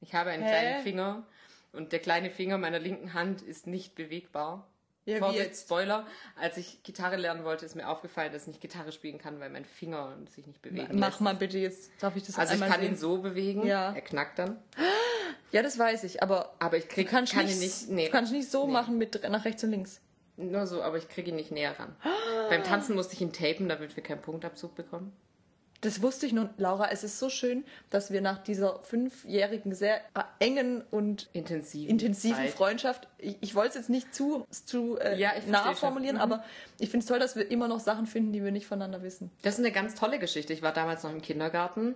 [0.00, 0.48] Ich habe einen Hä?
[0.48, 1.26] kleinen Finger
[1.72, 4.66] und der kleine Finger meiner linken Hand ist nicht bewegbar.
[5.06, 5.62] Ja, Vorsicht, jetzt?
[5.66, 6.06] Spoiler.
[6.38, 9.50] Als ich Gitarre lernen wollte, ist mir aufgefallen, dass ich nicht Gitarre spielen kann, weil
[9.50, 11.20] mein Finger sich nicht bewegen Mach lässt.
[11.20, 12.90] mal bitte jetzt, darf ich das Also ich kann sehen?
[12.92, 13.92] ihn so bewegen, Ja.
[13.94, 14.58] er knackt dann.
[15.52, 18.04] Ja, das weiß ich, aber Aber ich krieg, du kannst kann nicht, ihn nicht, nee,
[18.06, 18.72] du kannst nicht so Nee.
[18.72, 20.00] machen mit nach rechts und links.
[20.36, 21.94] nur so, aber ich kriege ihn nicht näher ran.
[22.50, 25.12] Beim Tanzen musste ich ihn tapen, damit wir keinen Punktabzug bekommen.
[25.82, 26.88] Das wusste ich nur, Laura.
[26.90, 31.88] Es ist so schön, dass wir nach dieser fünfjährigen, sehr äh, engen und Intensiv.
[31.88, 32.50] intensiven Zeit.
[32.50, 36.22] Freundschaft, ich, ich wollte es jetzt nicht zu, zu äh, Ja, nah formulieren, Mhm.
[36.22, 36.44] aber
[36.78, 39.30] ich finde es toll, dass wir immer noch Sachen finden, die wir nicht voneinander wissen.
[39.42, 40.52] Das ist eine ganz tolle Geschichte.
[40.52, 41.94] Ich war damals noch im Kindergarten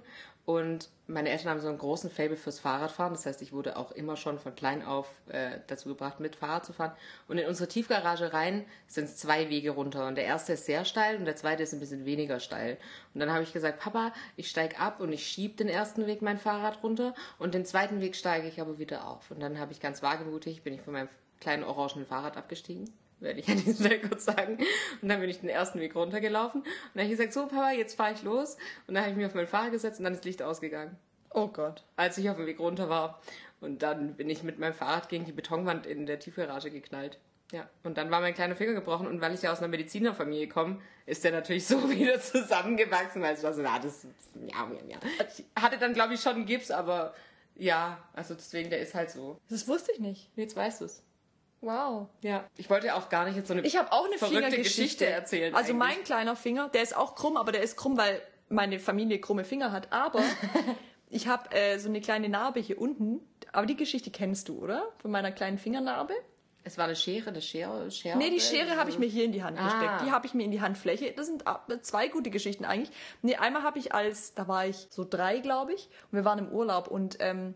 [0.50, 3.12] und meine Eltern haben so einen großen Fable fürs Fahrradfahren.
[3.12, 6.66] Das heißt, ich wurde auch immer schon von klein auf äh, dazu gebracht, mit Fahrrad
[6.66, 6.90] zu fahren.
[7.28, 10.08] Und in unsere Tiefgarage rein sind es zwei Wege runter.
[10.08, 12.78] Und der erste ist sehr steil und der zweite ist ein bisschen weniger steil.
[13.14, 16.20] Und dann habe ich gesagt, Papa, ich steige ab und ich schiebe den ersten Weg
[16.20, 19.30] mein Fahrrad runter und den zweiten Weg steige ich aber wieder auf.
[19.30, 21.08] Und dann habe ich ganz wagemutig, bin ich von meinem
[21.38, 24.58] kleinen orangenen Fahrrad abgestiegen werde ich an dieser Stelle kurz sagen.
[25.02, 26.62] Und dann bin ich den ersten Weg runtergelaufen.
[26.62, 28.56] Und dann habe ich gesagt, so Papa, jetzt fahre ich los.
[28.86, 30.96] Und dann habe ich mich auf mein Fahrrad gesetzt und dann ist Licht ausgegangen,
[31.32, 31.84] Oh Gott.
[31.96, 33.20] als ich auf dem Weg runter war.
[33.60, 37.18] Und dann bin ich mit meinem Fahrrad gegen die Betonwand in der Tiefgarage geknallt.
[37.52, 40.46] Ja, und dann war mein kleiner Finger gebrochen und weil ich ja aus einer Medizinerfamilie
[40.48, 44.06] komme, ist der natürlich so wieder zusammengewachsen, weil es war so, na, das,
[44.36, 44.98] ja, ja, ja.
[45.36, 47.12] Ich hatte dann, glaube ich, schon einen Gips, aber
[47.56, 49.38] ja, also deswegen, der ist halt so.
[49.50, 50.30] Das wusste ich nicht.
[50.36, 51.02] Jetzt weißt du es.
[51.60, 52.08] Wow.
[52.22, 54.62] Ja, ich wollte auch gar nicht jetzt so eine Ich habe auch eine verrückte Fingergeschichte
[54.82, 55.54] Geschichte erzählen.
[55.54, 55.88] Also eigentlich.
[55.96, 59.44] mein kleiner Finger, der ist auch krumm, aber der ist krumm, weil meine Familie krumme
[59.44, 59.92] Finger hat.
[59.92, 60.22] Aber
[61.10, 63.20] ich habe äh, so eine kleine Narbe hier unten.
[63.52, 64.88] Aber die Geschichte kennst du, oder?
[65.02, 66.14] Von meiner kleinen Fingernarbe.
[66.62, 68.18] Es war eine Schere, eine Schere, Schere.
[68.18, 69.64] Nee, die Schere habe ich mir hier in die Hand Ah.
[69.64, 70.02] gesteckt.
[70.06, 71.12] Die habe ich mir in die Handfläche.
[71.12, 72.94] Das sind ah, zwei gute Geschichten eigentlich.
[73.22, 76.38] Nee, einmal habe ich als, da war ich so drei, glaube ich, und wir waren
[76.38, 77.54] im Urlaub und ähm,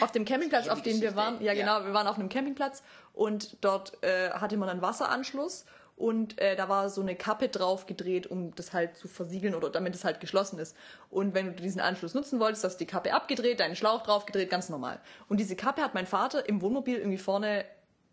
[0.00, 1.60] auf dem Campingplatz, auf dem wir waren, ja ja.
[1.64, 2.82] genau, wir waren auf einem Campingplatz
[3.14, 5.64] und dort äh, hatte man einen Wasseranschluss
[5.96, 9.68] und äh, da war so eine Kappe drauf gedreht, um das halt zu versiegeln oder
[9.70, 10.76] damit es halt geschlossen ist.
[11.10, 14.24] Und wenn du diesen Anschluss nutzen wolltest, hast du die Kappe abgedreht, deinen Schlauch drauf
[14.24, 15.00] gedreht, ganz normal.
[15.28, 17.64] Und diese Kappe hat mein Vater im Wohnmobil irgendwie vorne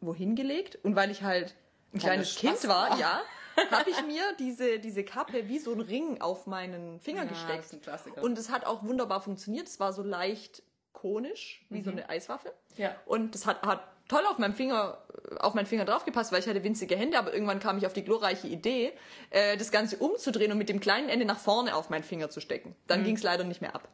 [0.01, 1.55] wohin gelegt und weil ich halt
[1.93, 2.99] ein kleines Kind war, Spaß.
[2.99, 3.21] ja,
[3.71, 7.71] habe ich mir diese, diese Kappe wie so ein Ring auf meinen Finger Ja, gesteckt.
[7.71, 8.23] ein Klassiker.
[8.23, 9.67] Und es hat auch wunderbar funktioniert.
[9.67, 10.63] Es war so leicht
[11.05, 12.49] konisch, wie so eine Eiswaffe.
[12.77, 12.81] Mhm.
[12.83, 12.95] Ja.
[13.05, 14.97] Und das hat, hat toll auf meinem Finger,
[15.39, 18.03] auf meinen Finger draufgepasst, weil ich hatte winzige Hände, aber irgendwann kam ich auf die
[18.03, 18.91] glorreiche Idee,
[19.29, 22.39] äh, das Ganze umzudrehen und mit dem kleinen Ende nach vorne auf meinen Finger zu
[22.39, 22.75] stecken.
[22.87, 23.05] Dann Mhm.
[23.05, 23.87] ging es leider nicht mehr ab.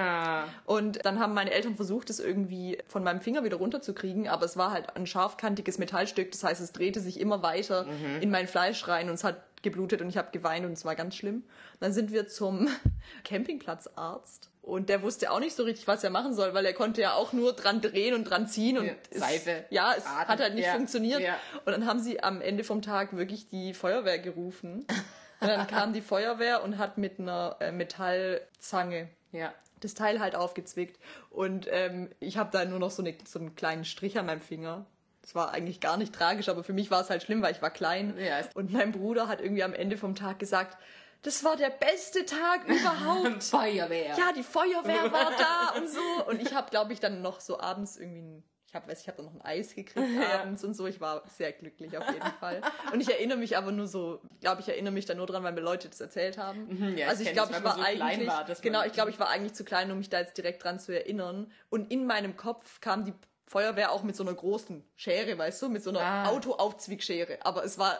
[0.00, 4.44] Ah, Und dann haben meine Eltern versucht, es irgendwie von meinem Finger wieder runterzukriegen, aber
[4.44, 7.84] es war halt ein scharfkantiges Metallstück, das heißt, es drehte sich immer weiter
[8.20, 10.94] in mein Fleisch rein und es hat geblutet und ich habe geweint und es war
[10.94, 11.42] ganz schlimm.
[11.80, 12.68] Dann sind wir zum
[13.24, 17.00] Campingplatzarzt Und der wusste auch nicht so richtig, was er machen soll, weil er konnte
[17.00, 20.28] ja auch nur dran drehen und dran ziehen und Ja, es, Seife, ja, es Faden,
[20.28, 21.20] hat halt nicht ja, funktioniert.
[21.20, 21.36] ja.
[21.64, 24.86] Und dann haben sie am Ende vom Tag wirklich die Feuerwehr gerufen.
[25.40, 29.52] Und dann kam die Feuerwehr und hat mit einer äh, Metallzange Ja.
[29.80, 30.98] das Teil halt aufgezwickt.
[31.30, 34.40] Und ähm, ich habe da nur noch so, eine, so einen kleinen Strich an meinem
[34.40, 34.86] Finger.
[35.22, 37.62] Das war eigentlich gar nicht tragisch, aber für mich war es halt schlimm, weil ich
[37.62, 38.14] war klein.
[38.18, 40.76] Ja, ist- Und mein Bruder hat irgendwie am Ende vom Tag gesagt,
[41.22, 43.44] das war der beste Tag überhaupt.
[43.44, 44.14] Feuerwehr.
[44.16, 46.00] ja, die Feuerwehr war da und so.
[46.28, 49.08] Und ich habe, glaube ich, dann noch so abends irgendwie ein, ich habe, weiß, ich
[49.08, 50.40] habe dann noch ein Eis gekriegt Ja.
[50.42, 50.86] abends und so.
[50.86, 52.60] Ich war sehr glücklich auf jeden Fall.
[52.92, 55.52] Und ich erinnere mich aber nur so, glaube ich, erinnere mich da nur dran, weil
[55.54, 56.66] mir Leute das erzählt haben.
[56.68, 59.18] Mhm, ja, also ich ich glaube, ich war so eigentlich, war, genau, ich glaube, ich
[59.18, 61.50] war eigentlich zu klein, um mich da jetzt direkt dran zu erinnern.
[61.70, 63.14] Und in meinem Kopf kam die
[63.46, 66.28] Feuerwehr auch mit so einer großen Schere, weißt du, mit so einer Ah.
[66.28, 67.38] Autoaufzwickschere.
[67.40, 67.98] Aber es war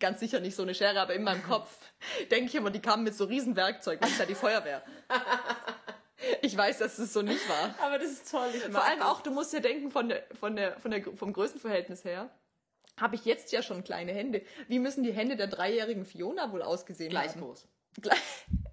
[0.00, 1.70] ganz sicher nicht so eine Schere, aber in meinem Kopf
[2.30, 4.82] denke ich immer, die kamen mit so riesen Werkzeug, weil es ja die Feuerwehr.
[6.42, 7.74] Ich weiß, dass es so nicht war.
[7.82, 8.50] Aber das ist toll.
[8.70, 9.08] Vor allem das.
[9.08, 12.28] auch, du musst ja denken, von der, von der, von der, vom Größenverhältnis her,
[12.98, 14.42] habe ich jetzt ja schon kleine Hände.
[14.68, 17.40] Wie müssen die Hände der dreijährigen Fiona wohl ausgesehen gleich haben?
[17.40, 17.66] groß.
[18.02, 18.18] Gleich.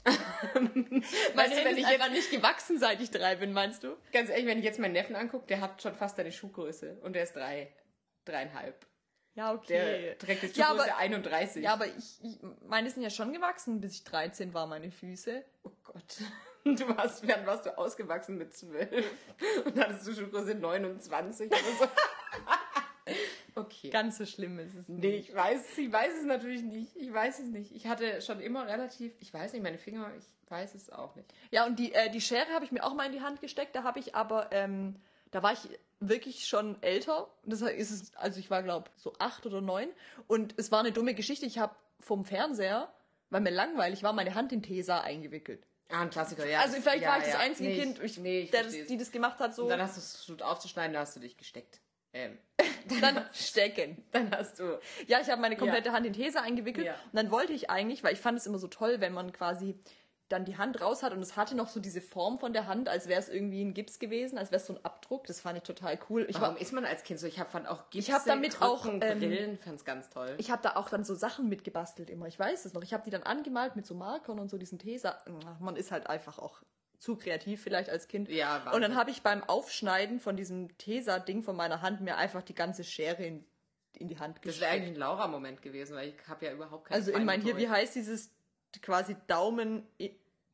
[0.53, 3.95] Meine Weißt du, Hände wenn ich einfach nicht gewachsen, seit ich drei bin, meinst du?
[4.11, 6.99] Ganz ehrlich, wenn ich jetzt meinen Neffen angucke, der hat schon fast deine Schuhgröße.
[7.01, 7.73] Und der ist drei,
[8.25, 8.85] dreieinhalb.
[9.37, 10.15] Ja, Der okay.
[10.17, 11.63] trägt jetzt Ja, Schuhgröße aber- 31.
[11.63, 15.43] Ja, aber ich, ich, meine sind ja schon gewachsen, bis ich 13 war, meine Füße.
[15.63, 16.03] Oh Gott.
[16.65, 19.05] Du warst, wann warst du ausgewachsen mit 12?
[19.63, 21.87] Und hattest du Schuhgröße 29 oder so?
[23.55, 23.89] Okay.
[23.89, 26.95] Ganz so schlimm ist es Nee, ich weiß, ich weiß es natürlich nicht.
[26.95, 27.71] Ich weiß es nicht.
[27.75, 31.27] Ich hatte schon immer relativ, ich weiß nicht, meine Finger, ich weiß es auch nicht.
[31.49, 33.75] Ja, und die, äh, die Schere habe ich mir auch mal in die Hand gesteckt.
[33.75, 34.97] Da habe ich aber, ähm,
[35.31, 35.59] da war ich
[35.99, 37.29] wirklich schon älter.
[37.45, 39.89] Das ist es, also ich war, glaube so acht oder neun.
[40.27, 41.45] Und es war eine dumme Geschichte.
[41.45, 42.93] Ich habe vom Fernseher,
[43.29, 45.65] weil mir langweilig war, meine Hand in Tesa eingewickelt.
[45.89, 46.59] Ah, ein Klassiker, ja.
[46.59, 47.39] also vielleicht ja, war ich das ja.
[47.39, 49.55] einzige nee, Kind, ich, nee, ich der das, die das gemacht hat.
[49.55, 49.63] So.
[49.63, 51.79] Und dann hast du es versucht aufzuschneiden, da hast du dich gesteckt.
[52.13, 52.37] Ähm,
[53.01, 54.03] dann stecken.
[54.11, 54.79] dann hast du.
[55.07, 56.87] Ja, ich habe meine komplette Hand in Tesa eingewickelt.
[56.87, 56.93] Ja.
[56.93, 59.79] Und dann wollte ich eigentlich, weil ich fand es immer so toll, wenn man quasi
[60.29, 62.89] dann die Hand raus hat und es hatte noch so diese Form von der Hand,
[62.89, 65.25] als wäre es irgendwie ein Gips gewesen, als wäre es so ein Abdruck.
[65.27, 66.25] Das fand ich total cool.
[66.29, 67.27] Ich Warum war, ist man als Kind so?
[67.27, 70.35] Ich hab, fand auch Gipse, Ich hab damit auch, ähm, Brillen, fand's ganz toll.
[70.37, 72.27] ich habe da auch dann so Sachen mitgebastelt immer.
[72.27, 72.83] Ich weiß es noch.
[72.83, 75.17] Ich habe die dann angemalt mit so Markern und so diesen Tesa.
[75.59, 76.61] Man ist halt einfach auch
[76.99, 78.29] zu kreativ vielleicht als Kind.
[78.29, 78.73] Ja, Wahnsinn.
[78.73, 82.55] Und dann habe ich beim Aufschneiden von diesem Tesa-Ding von meiner Hand mir einfach die
[82.55, 83.45] ganze Schere in,
[83.93, 84.71] in die Hand das wäre gesteckt.
[84.73, 87.69] eigentlich ein Laura-Moment gewesen, weil ich habe ja überhaupt keine Also in mein hier, wie
[87.69, 88.31] heißt dieses
[88.81, 89.87] quasi Daumen,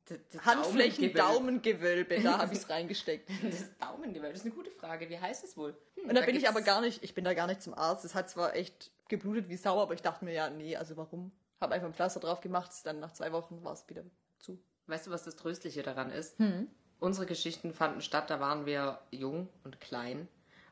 [0.05, 1.17] das Handflächen, Daumengewölbe.
[1.17, 3.29] Daumengewölbe, da habe ich es reingesteckt.
[3.41, 5.09] Das Daumengewölbe, das ist eine gute Frage.
[5.09, 5.75] Wie heißt es wohl?
[5.95, 8.03] Hm, Und da bin ich aber gar nicht, ich bin da gar nicht zum Arzt.
[8.03, 11.31] Es hat zwar echt geblutet wie Sau, aber ich dachte mir ja, nee, also warum?
[11.61, 14.03] Habe einfach ein Pflaster drauf gemacht, dann nach zwei Wochen war es wieder
[14.39, 14.59] zu.
[14.87, 16.37] Weißt du, was das Tröstliche daran ist?
[16.39, 16.67] Hm.
[16.99, 20.27] Unsere Geschichten fanden statt, da waren wir jung und klein.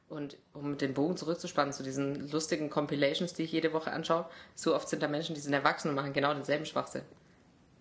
[0.09, 4.75] Und um den Bogen zurückzuspannen zu diesen lustigen Compilations, die ich jede Woche anschaue, so
[4.75, 7.03] oft sind da Menschen, die sind erwachsen und machen genau denselben Schwachsinn.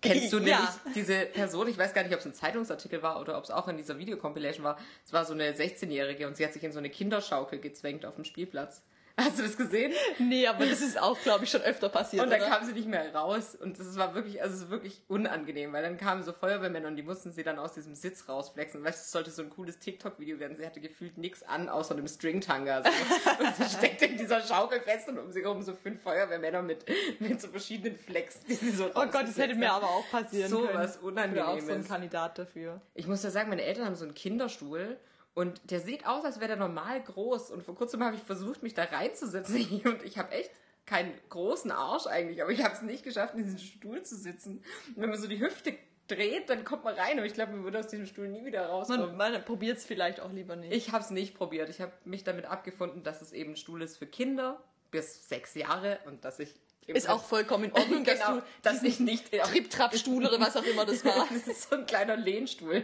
[0.01, 0.43] Kennst du Ja.
[0.57, 1.67] nämlich diese Person?
[1.67, 3.97] Ich weiß gar nicht, ob es ein Zeitungsartikel war oder ob es auch in dieser
[3.97, 4.77] Videocompilation war.
[5.05, 8.15] Es war so eine 16-Jährige und sie hat sich in so eine Kinderschaukel gezwängt auf
[8.15, 8.81] dem Spielplatz.
[9.17, 9.93] Hast du das gesehen?
[10.19, 12.23] Nee, aber das ist auch, glaube ich, schon öfter passiert.
[12.23, 12.49] Und dann oder?
[12.49, 15.83] kam sie nicht mehr raus und das war wirklich, also es ist wirklich unangenehm, weil
[15.83, 18.83] dann kamen so Feuerwehrmänner und die mussten sie dann aus diesem Sitz rausflexen.
[18.83, 20.55] Weißt du, es sollte so ein cooles TikTok-Video werden.
[20.55, 22.83] Sie hatte gefühlt nichts an, außer einem Stringtanga.
[22.83, 22.89] So.
[23.43, 26.85] und sie steckte in dieser Schaukel fest und um sie herum so fünf Feuerwehrmänner mit,
[27.19, 30.49] mit so verschiedenen Flex, die sie so oh Gott, das hätte mir aber auch passieren
[30.49, 30.79] So können.
[30.79, 31.87] was Ich bin auch so ein Unangenehmes.
[31.87, 32.81] Kandidat dafür.
[32.95, 34.97] Ich muss ja sagen, meine Eltern haben so einen Kinderstuhl
[35.33, 37.51] und der sieht aus, als wäre der normal groß.
[37.51, 40.51] Und vor kurzem habe ich versucht, mich da reinzusetzen und ich habe echt
[40.85, 44.63] keinen großen Arsch eigentlich, aber ich habe es nicht geschafft, in diesem Stuhl zu sitzen.
[44.95, 47.17] Und wenn man so die Hüfte dreht, dann kommt man rein.
[47.17, 49.15] Aber ich glaube, man würde aus diesem Stuhl nie wieder rauskommen.
[49.15, 50.73] Man, man probiert es vielleicht auch lieber nicht.
[50.73, 51.69] Ich habe es nicht probiert.
[51.69, 55.55] Ich habe mich damit abgefunden, dass es eben ein Stuhl ist für Kinder bis sechs
[55.55, 59.31] Jahre und dass ich ist auch vollkommen in Ordnung, dass genau, du dass ich nicht
[59.31, 61.27] Trip-Trap-Stuhl oder was auch immer das war.
[61.31, 62.83] das ist so ein kleiner Lehnstuhl.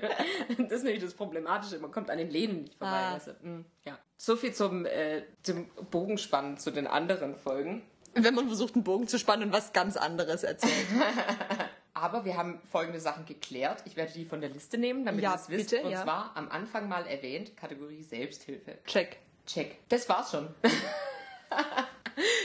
[0.58, 1.80] Das ist nämlich das Problematische.
[1.80, 2.96] Man kommt an den Lehnen nicht vorbei.
[2.98, 3.20] Ah.
[3.20, 3.48] Du?
[3.48, 3.98] Mm, ja.
[4.18, 7.84] So viel zum, äh, zum Bogenspannen zu den anderen Folgen.
[8.14, 10.74] Wenn man versucht, einen Bogen zu spannen und was ganz anderes erzählt.
[11.94, 13.82] Aber wir haben folgende Sachen geklärt.
[13.86, 15.70] Ich werde die von der Liste nehmen, damit Ja, ihr es wisst.
[15.72, 16.04] bitte, Und ja.
[16.04, 18.78] zwar am Anfang mal erwähnt, Kategorie Selbsthilfe.
[18.86, 19.18] Check.
[19.48, 19.78] Check.
[19.90, 20.48] Das war's schon.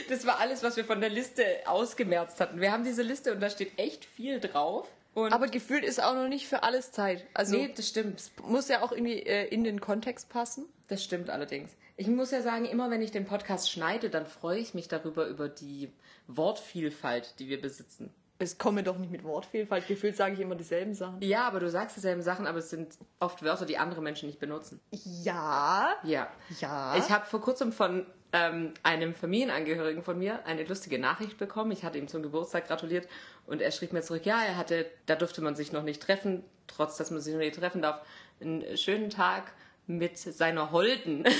[0.09, 2.61] Das war alles, was wir von der Liste ausgemerzt hatten.
[2.61, 4.89] Wir haben diese Liste und da steht echt viel drauf.
[5.15, 7.27] Und Aber gefühlt ist auch noch nicht für alles Zeit.
[7.35, 8.31] Also nee, das stimmt.
[8.45, 10.65] muss ja auch irgendwie äh, in den Kontext passen.
[10.89, 11.77] Das stimmt allerdings.
[11.97, 15.27] Ich muss ja sagen, immer wenn ich den Podcast schneide, dann freue ich mich darüber,
[15.27, 15.91] über die
[16.29, 18.11] Wortvielfalt, die wir besitzen.
[18.39, 19.87] Es komme doch nicht mit Wortvielfalt.
[19.87, 21.21] Gefühlt sage ich immer dieselben Sachen.
[21.23, 24.41] Ja, aber du sagst dieselben Sachen, aber es sind oft Wörter, die andere Menschen nicht
[24.41, 24.81] benutzen.
[24.91, 25.95] Ja.
[26.03, 26.29] Ja.
[26.59, 26.97] Ja.
[26.97, 31.71] Ich habe vor kurzem von ähm, einem Familienangehörigen von mir eine lustige Nachricht bekommen.
[31.73, 33.07] Ich hatte ihm zum Geburtstag gratuliert
[33.47, 36.45] und er schrieb mir zurück, ja, er hatte, da durfte man sich noch nicht treffen,
[36.67, 38.01] trotz dass man sich noch nicht treffen darf,
[38.41, 39.53] einen schönen Tag
[39.87, 41.25] mit seiner Holden.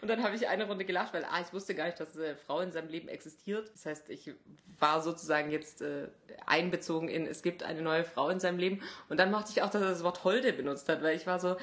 [0.00, 2.34] Und dann habe ich eine Runde gelacht, weil ah, ich wusste gar nicht, dass eine
[2.34, 3.70] Frau in seinem Leben existiert.
[3.72, 4.32] Das heißt, ich
[4.78, 6.08] war sozusagen jetzt äh,
[6.46, 8.82] einbezogen in, es gibt eine neue Frau in seinem Leben.
[9.08, 11.38] Und dann machte ich auch, dass er das Wort Holde benutzt hat, weil ich war
[11.38, 11.56] so,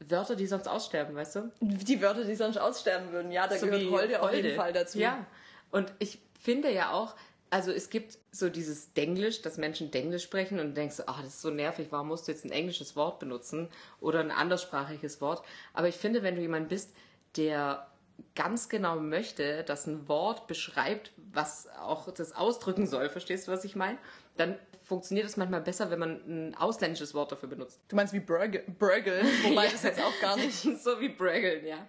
[0.00, 1.52] Wörter, die sonst aussterben, weißt du?
[1.60, 3.32] Die Wörter, die sonst aussterben würden.
[3.32, 4.98] Ja, da So gehört wie Holde, auf jeden Fall dazu.
[4.98, 5.26] Ja.
[5.70, 7.14] Und ich finde ja auch,
[7.50, 11.34] also es gibt so dieses Denglisch, dass Menschen Denglisch sprechen und du denkst, ach, das
[11.34, 13.68] ist so nervig, warum musst du jetzt ein englisches Wort benutzen
[14.00, 15.42] oder ein anderssprachiges Wort?
[15.72, 16.92] Aber ich finde, wenn du jemand bist,
[17.36, 17.86] der
[18.34, 23.64] ganz genau möchte, dass ein Wort beschreibt, was auch das ausdrücken soll, verstehst du, was
[23.64, 23.98] ich meine?
[24.36, 27.80] Dann funktioniert es manchmal besser, wenn man ein ausländisches Wort dafür benutzt.
[27.88, 29.70] Du meinst wie Burgle wobei Ja.
[29.72, 30.54] das jetzt auch gar nicht.
[30.82, 31.88] so wie Braggeln, ja.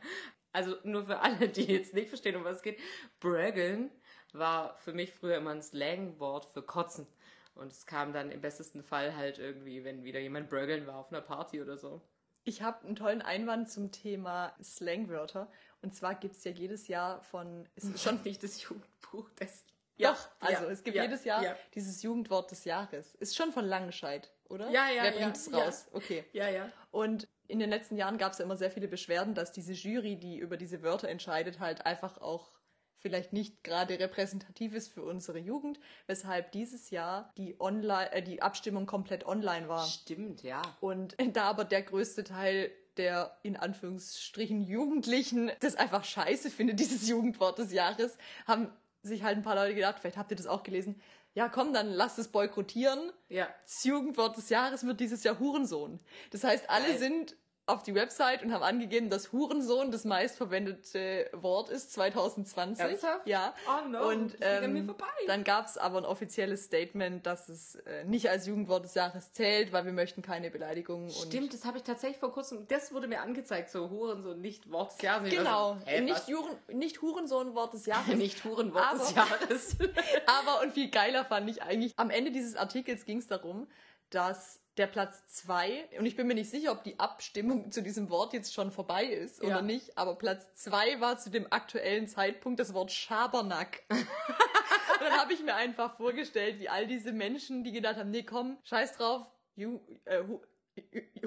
[0.51, 2.79] Also nur für alle, die jetzt nicht verstehen, um was es geht.
[3.19, 3.91] Braggeln
[4.33, 7.05] war für mich früher immer ein Slangwort für Kotzen.
[7.53, 11.11] Und es kam dann im besten Fall halt irgendwie, wenn wieder jemand Braggeln war auf
[11.11, 12.01] einer Party oder so.
[12.45, 15.51] Ich habe einen tollen Einwand zum Thema Slangwörter.
[15.83, 17.67] Und zwar gibt es ja jedes Jahr von.
[17.75, 19.29] Ist schon nicht das Jugendbuch
[19.97, 20.11] des.
[20.11, 23.15] Doch, also es gibt ja, jedes Jahr Ja, dieses Jugendwort des Jahres.
[23.15, 24.69] Ist schon von Langenscheid, oder?
[24.69, 25.57] Ja, ja, Wer ja, bringt es ja.
[25.57, 25.87] raus?
[25.91, 26.25] Okay.
[26.33, 26.49] ja.
[26.49, 26.69] ja.
[26.91, 30.17] Und in den letzten Jahren gab es ja immer sehr viele Beschwerden, dass diese Jury,
[30.17, 32.51] die über diese Wörter entscheidet, halt einfach auch
[32.97, 38.41] vielleicht nicht gerade repräsentativ ist für unsere Jugend, weshalb dieses Jahr die Online, äh, die
[38.41, 39.85] Abstimmung komplett online war.
[39.85, 40.61] Stimmt, ja.
[40.81, 47.07] Und da aber der größte Teil der in Anführungsstrichen Jugendlichen das einfach scheiße findet, dieses
[47.07, 48.71] Jugendwort des Jahres, haben
[49.07, 51.01] sich halt ein paar Leute gedacht, vielleicht habt ihr das auch gelesen,
[51.33, 53.11] ja komm, dann lasst es boykottieren.
[53.29, 53.47] Ja.
[53.63, 55.99] Das Jugendwort des Jahres wird dieses Jahr Hurensohn.
[56.31, 56.97] Das heißt, alle Geil.
[56.97, 57.35] sind
[57.67, 62.83] auf die Website und haben angegeben, dass Hurensohn das meistverwendete Wort ist 2020.
[62.83, 63.27] Ernsthaft?
[63.27, 63.53] Ja.
[63.67, 64.89] Oh no, Und ähm,
[65.27, 69.33] dann gab es aber ein offizielles Statement, dass es äh, nicht als Jugendwort des Jahres
[69.33, 71.09] zählt, weil wir möchten keine Beleidigungen.
[71.09, 74.71] Stimmt, das habe ich tatsächlich vor kurzem, das wurde mir angezeigt, so Huren, so nicht
[74.71, 75.29] Wort des Jahres.
[75.29, 75.73] Genau.
[75.73, 76.27] So, hä, nicht?
[76.29, 78.07] Juren, nicht Hurensohn Wort des Jahres.
[78.15, 79.75] nicht Hurenwort des Jahres.
[80.25, 83.67] Aber und viel geiler fand ich eigentlich, am Ende dieses Artikels ging es darum,
[84.09, 88.09] dass der Platz zwei und ich bin mir nicht sicher, ob die Abstimmung zu diesem
[88.09, 89.61] Wort jetzt schon vorbei ist oder Ja.
[89.61, 93.83] nicht, aber Platz zwei war zu dem aktuellen Zeitpunkt das Wort Schabernack.
[93.89, 98.23] und dann habe ich mir einfach vorgestellt, wie all diese Menschen, die gedacht haben, nee,
[98.23, 100.39] komm, scheiß drauf, Ju äh, Hu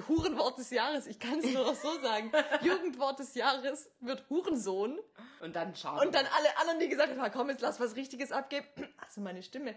[0.07, 2.31] Hurenwort des Jahres, ich kann es nur noch so sagen.
[2.61, 4.99] Jugendwort des Jahres wird Hurensohn.
[5.41, 8.31] Und dann schauen Und dann alle anderen, die gesagt haben, komm, jetzt lass was Richtiges
[8.31, 8.65] abgeben.
[8.97, 9.75] Also meine Stimme.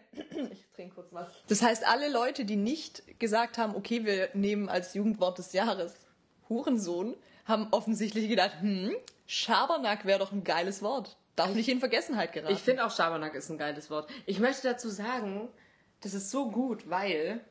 [0.50, 1.28] Ich trinke kurz was.
[1.48, 5.94] Das heißt, alle Leute, die nicht gesagt haben, okay, wir nehmen als Jugendwort des Jahres
[6.48, 8.94] Hurensohn, haben offensichtlich gedacht, hm,
[9.26, 11.16] Schabernack wäre doch ein geiles Wort.
[11.36, 12.54] Darf nicht in Vergessenheit geraten.
[12.54, 14.08] Ich finde auch Schabernack ist ein geiles Wort.
[14.26, 15.48] Ich möchte dazu sagen,
[16.00, 17.44] das ist so gut, weil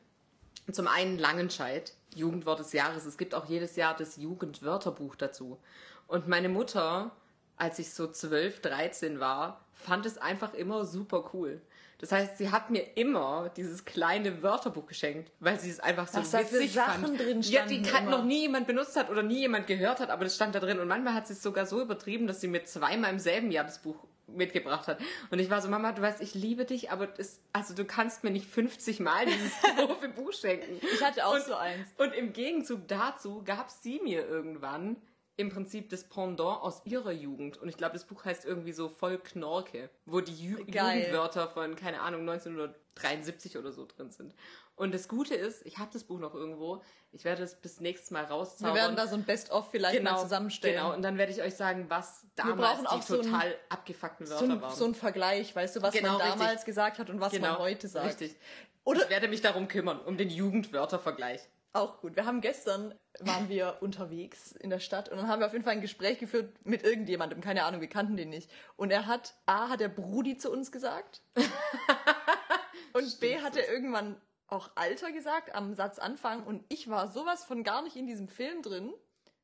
[0.72, 3.04] zum einen Langenscheid, Jugendwort des Jahres.
[3.06, 5.58] Es gibt auch jedes Jahr das Jugendwörterbuch dazu.
[6.06, 7.12] Und meine Mutter,
[7.56, 11.60] als ich so 12, 13 war, fand es einfach immer super cool.
[11.98, 16.18] Das heißt, sie hat mir immer dieses kleine Wörterbuch geschenkt, weil sie es einfach so
[16.18, 17.20] Was da für witzig Sachen fand.
[17.20, 18.10] drin ja, die immer.
[18.10, 20.80] noch nie jemand benutzt hat oder nie jemand gehört hat, aber das stand da drin.
[20.80, 23.64] Und manchmal hat sie es sogar so übertrieben, dass sie mir zweimal im selben Jahr
[23.64, 24.98] das Buch mitgebracht hat.
[25.30, 28.24] Und ich war so, Mama, du weißt, ich liebe dich, aber das, also du kannst
[28.24, 30.80] mir nicht 50 Mal dieses doofe Buch schenken.
[30.92, 31.88] Ich hatte auch und, so eins.
[31.98, 34.96] Und im Gegenzug dazu gab sie mir irgendwann
[35.36, 37.56] im Prinzip das Pendant aus ihrer Jugend.
[37.56, 40.98] Und ich glaube, das Buch heißt irgendwie so voll Knorke, wo die Ju Geil.
[40.98, 44.34] Jugendwörter von, keine Ahnung, 1973 oder so drin sind.
[44.76, 46.82] Und das Gute ist, ich habe das Buch noch irgendwo.
[47.12, 48.74] Ich werde es bis nächstes Mal rauszaubern.
[48.74, 50.76] wir werden da so ein Best-of vielleicht mal zusammenstellen.
[50.76, 53.54] Genau, und dann werde ich euch sagen, was damals brauchen die auch so ein- total
[53.68, 54.74] abgefuckten Wörter so, ein, waren.
[54.74, 56.64] so ein Vergleich, weißt du, was Genau, man damals richtig.
[56.66, 58.06] gesagt hat und was man heute sagt.
[58.20, 58.36] Richtig.
[58.84, 61.40] Oder- ich werde mich darum kümmern, um den Jugendwörtervergleich.
[61.72, 62.14] Auch gut.
[62.16, 65.64] Wir haben gestern, waren wir unterwegs in der Stadt und dann haben wir auf jeden
[65.64, 68.50] Fall ein Gespräch geführt mit irgendjemandem, keine Ahnung, wir kannten den nicht.
[68.76, 71.22] Und er hat, A, hat er Brudi zu uns gesagt.
[72.92, 74.20] und B, hat er irgendwann
[74.54, 78.62] auch Alter gesagt am Satzanfang und ich war sowas von gar nicht in diesem Film
[78.62, 78.92] drin.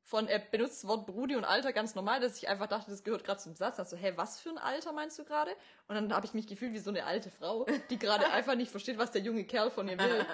[0.02, 3.04] Von, er benutzt das Wort Brudi und Alter ganz normal, dass ich einfach dachte, das
[3.04, 3.78] gehört gerade zum Satz.
[3.78, 5.50] Also, hä, was für ein Alter meinst du gerade?
[5.88, 8.70] Und dann habe ich mich gefühlt wie so eine alte Frau, die gerade einfach nicht
[8.70, 10.26] versteht, was der junge Kerl von ihr will.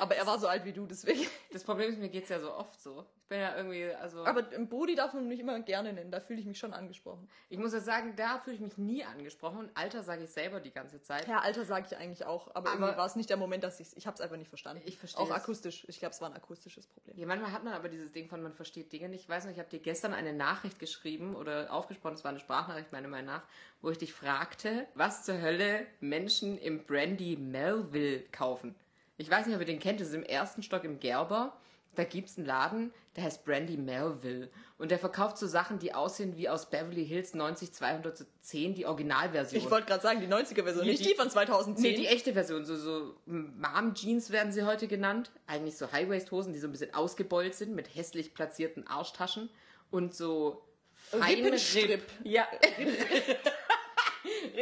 [0.00, 1.26] Aber er war so alt wie du, deswegen.
[1.52, 3.04] Das Problem ist, mir geht's ja so oft so.
[3.22, 4.24] Ich bin ja irgendwie, also.
[4.24, 7.28] Aber Brudi darf man mich immer gerne nennen, da fühle ich mich schon angesprochen.
[7.48, 9.70] ich muss ja sagen, da fühle ich mich nie angesprochen.
[9.74, 11.28] Alter sage ich selber die ganze Zeit.
[11.28, 13.78] Ja, Alter sage ich eigentlich auch, aber, Aber- irgendwie war es nicht der Moment, dass
[13.78, 14.82] ich ich habe es einfach nicht verstanden.
[14.86, 15.36] Ich verstehe Auch es.
[15.36, 15.84] akustisch.
[15.88, 17.16] Ich glaube, es war ein akustisches Problem.
[17.18, 19.22] Ja, manchmal hat man aber dieses Ding von, man versteht Dinge nicht.
[19.22, 22.40] Ich weiß noch, ich habe dir gestern eine Nachricht geschrieben oder aufgesprochen, es war eine
[22.40, 23.42] Sprachnachricht meiner Meinung nach,
[23.82, 28.74] wo ich dich fragte, was zur Hölle Menschen im Brandy Melville kaufen.
[29.18, 31.56] Ich weiß nicht, ob ihr den kennt, das ist im ersten Stock im Gerber.
[31.94, 34.50] Da gibt's einen Laden, der heißt Brandy Melville.
[34.78, 39.60] Und der verkauft so Sachen, die aussehen wie aus Beverly Hills 90210, die Originalversion.
[39.62, 41.82] Ich wollte gerade sagen, die 90er-Version, Nee, nicht die- die von 2010.
[41.90, 45.30] Nee, die echte Version, so, so Mom-Jeans werden sie heute genannt.
[45.46, 49.50] Eigentlich so High-Waist-Hosen, die so ein bisschen ausgebeult sind, mit hässlich platzierten Arschtaschen
[49.90, 50.62] und so
[50.94, 51.90] feine Rippenstrip.
[51.90, 52.46] Ripp- Ja.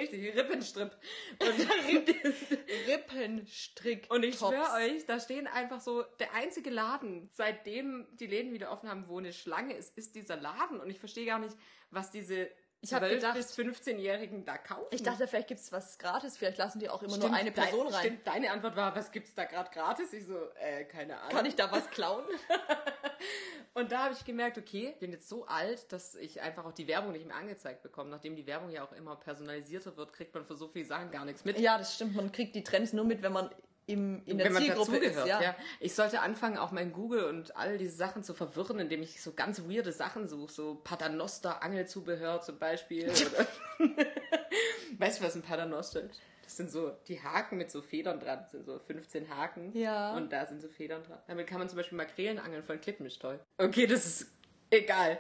[0.01, 0.91] Richtig, Rippenstrip.
[1.41, 1.69] Und,
[2.89, 4.07] Rippenstrick.
[4.11, 8.71] und ich schwöre euch, da stehen einfach so, der einzige Laden, seitdem die Läden wieder
[8.71, 10.81] offen haben, wo eine Schlange ist, ist dieser Laden.
[10.81, 11.57] Und ich verstehe gar nicht,
[11.91, 14.87] was diese Ich hab 12- gedacht- bis 15-Jährigen da kaufen.
[14.91, 17.87] Ich dachte, vielleicht gibt's was gratis, vielleicht lassen die auch immer Stimmt, nur eine Person
[17.87, 18.05] dein, rein.
[18.05, 20.13] Stimmt, deine Antwort war, was gibt's da gerade gratis?
[20.13, 21.31] Ich so, äh, keine Ahnung.
[21.31, 22.25] Kann ich da was klauen?
[23.75, 26.73] Und da habe ich gemerkt, okay, ich bin jetzt so alt, dass ich einfach auch
[26.73, 28.11] die Werbung nicht mehr angezeigt bekomme.
[28.11, 31.25] Nachdem die Werbung ja auch immer personalisierter wird, kriegt man für so viele Sachen gar
[31.25, 31.59] nichts mit.
[31.59, 32.17] ja, das stimmt.
[32.17, 33.51] Man kriegt die Trends nur mit, wenn man
[33.89, 35.27] im, in der Wenn man Zielgruppe ist.
[35.27, 35.41] Ja.
[35.41, 35.57] ja.
[35.81, 39.33] Ich sollte anfangen, auch mein Google und all diese Sachen zu verwirren, indem ich so
[39.33, 43.09] ganz weirde Sachen suche, so Paternoster Angelzubehör zum Beispiel.
[44.99, 46.21] Weißt du, was ein Paternoster ist?
[46.43, 48.41] Das sind so die Haken mit so Federn dran.
[48.43, 49.73] Das sind so 15 Haken.
[49.73, 50.15] Ja.
[50.15, 51.19] Und da sind so Federn dran.
[51.27, 53.39] Damit kann man zum Beispiel Makrelen angeln von Klippensteu.
[53.57, 54.31] Okay, das ist
[54.71, 55.19] egal.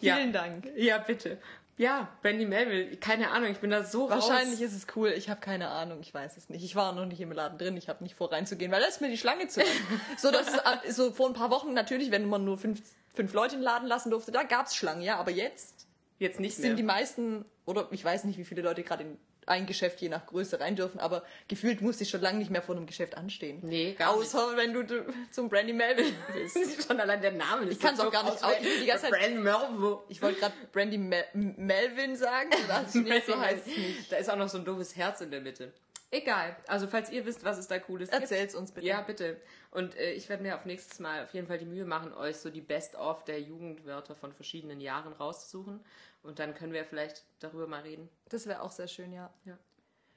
[0.00, 0.40] Vielen ja.
[0.42, 0.68] Dank.
[0.76, 1.38] Ja, bitte.
[1.78, 4.66] Ja, Brandy Melville, keine Ahnung, ich bin da so Wahrscheinlich raus.
[4.72, 5.08] ist es cool.
[5.16, 5.98] Ich habe keine Ahnung.
[6.00, 6.62] Ich weiß es nicht.
[6.64, 7.76] Ich war noch nicht im Laden drin.
[7.76, 9.62] Ich habe nicht vor reinzugehen, weil da ist mir die Schlange zu
[10.18, 12.82] so, dass es ab- so vor ein paar Wochen natürlich, wenn man nur fünf,
[13.14, 15.16] fünf Leute in den Laden lassen durfte, da gab's Schlangen, ja.
[15.18, 15.86] Aber jetzt
[16.18, 16.74] Jetzt nicht sind mehr.
[16.76, 20.26] die meisten, oder ich weiß nicht, wie viele Leute gerade in ein Geschäft je nach
[20.26, 23.58] Größe rein dürfen, aber gefühlt muss ich schon lange nicht mehr vor einem Geschäft anstehen.
[23.62, 24.26] Nee, gar nicht.
[24.34, 26.56] Außer wenn du zum Brandy Melville bist.
[26.86, 27.68] Schon allein der Name.
[27.70, 29.98] Ich kann's auch gar nicht aus- ich die ganze Zeit- Melville.
[30.08, 34.12] Ich wollte gerade Brandy Mel Melvin sagen, aber das nicht, so heißt es nicht.
[34.12, 35.72] Da ist auch noch so ein doofes Herz in der Mitte.
[36.12, 36.56] Egal.
[36.66, 38.20] Also falls ihr wisst, was es da cooles gibt.
[38.20, 38.86] Erzähl's uns bitte.
[38.86, 39.40] Ja, bitte.
[39.70, 42.36] Und äh, ich werde mir auf nächstes Mal auf jeden Fall die Mühe machen, euch
[42.36, 45.82] so die Best-of der Jugendwörter von verschiedenen Jahren rauszusuchen.
[46.22, 48.10] Und dann können wir vielleicht darüber mal reden.
[48.28, 49.32] Das wäre auch sehr schön, ja.
[49.46, 49.56] Ja.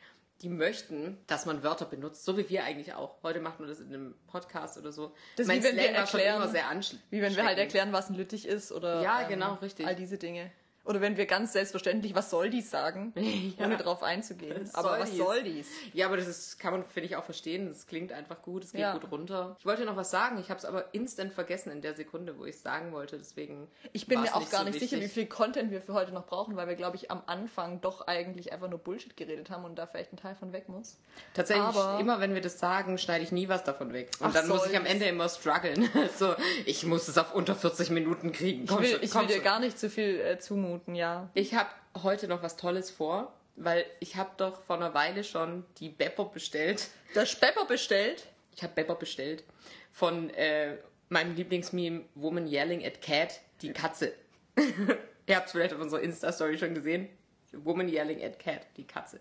[0.43, 3.23] die möchten, dass man Wörter benutzt, so wie wir eigentlich auch.
[3.23, 5.13] Heute macht man das in einem Podcast oder so.
[5.37, 7.03] Das ist mein wie wenn wir Slang war schon erklären- immer sehr anschließend.
[7.11, 9.87] Wie wenn wir halt erklären, was ein Lüttich ist oder Ja, genau, richtig.
[9.87, 10.51] all diese Dinge.
[10.89, 13.13] Oder wenn wir ganz selbstverständlich, was soll dies sagen,
[13.59, 13.67] Ja.
[13.67, 14.63] ohne drauf einzugehen.
[14.63, 15.19] Was Aber soll was dies?
[15.19, 15.67] soll dies?
[15.93, 17.69] Ja, aber das ist, kann man, finde ich, auch verstehen.
[17.69, 18.93] Das klingt einfach gut, es geht Ja.
[18.95, 19.55] gut runter.
[19.59, 22.45] Ich wollte noch was sagen, ich habe es aber instant vergessen in der Sekunde, wo
[22.47, 23.19] ich es sagen wollte.
[23.19, 23.69] Deswegen.
[23.93, 25.13] Ich bin mir auch gar so nicht sicher, wie wichtig.
[25.15, 28.53] viel Content wir für heute noch brauchen, weil wir, glaube ich, am Anfang doch eigentlich
[28.53, 30.97] einfach nur Bullshit geredet haben und da vielleicht ein Teil von weg muss.
[31.35, 34.11] Tatsächlich, Aber- immer wenn wir das sagen, schneide ich nie was davon weg.
[34.21, 34.87] Und Ach, dann muss ich am?
[34.87, 35.89] Ende immer strugglen.
[36.19, 38.65] so, ich muss es auf unter 40 Minuten kriegen.
[38.65, 41.29] Ich Komm will, schon, ich komm will dir gar nicht zu viel äh, zumuten, ja.
[41.35, 41.69] Ich habe
[42.03, 46.27] heute noch was Tolles vor, weil ich habe doch vor einer Weile schon die Bepper
[46.27, 46.89] bestellt.
[47.15, 48.27] Das Spepper bestellt.
[48.55, 49.45] Ich habe Bepper bestellt
[49.93, 50.77] von äh,
[51.09, 54.13] meinem Lieblingsmeme Woman Yelling at Cat, die Katze.
[55.27, 57.09] Ihr habt es vielleicht auf unserer Insta-Story schon gesehen.
[57.53, 59.21] Woman Yelling at Cat, die Katze.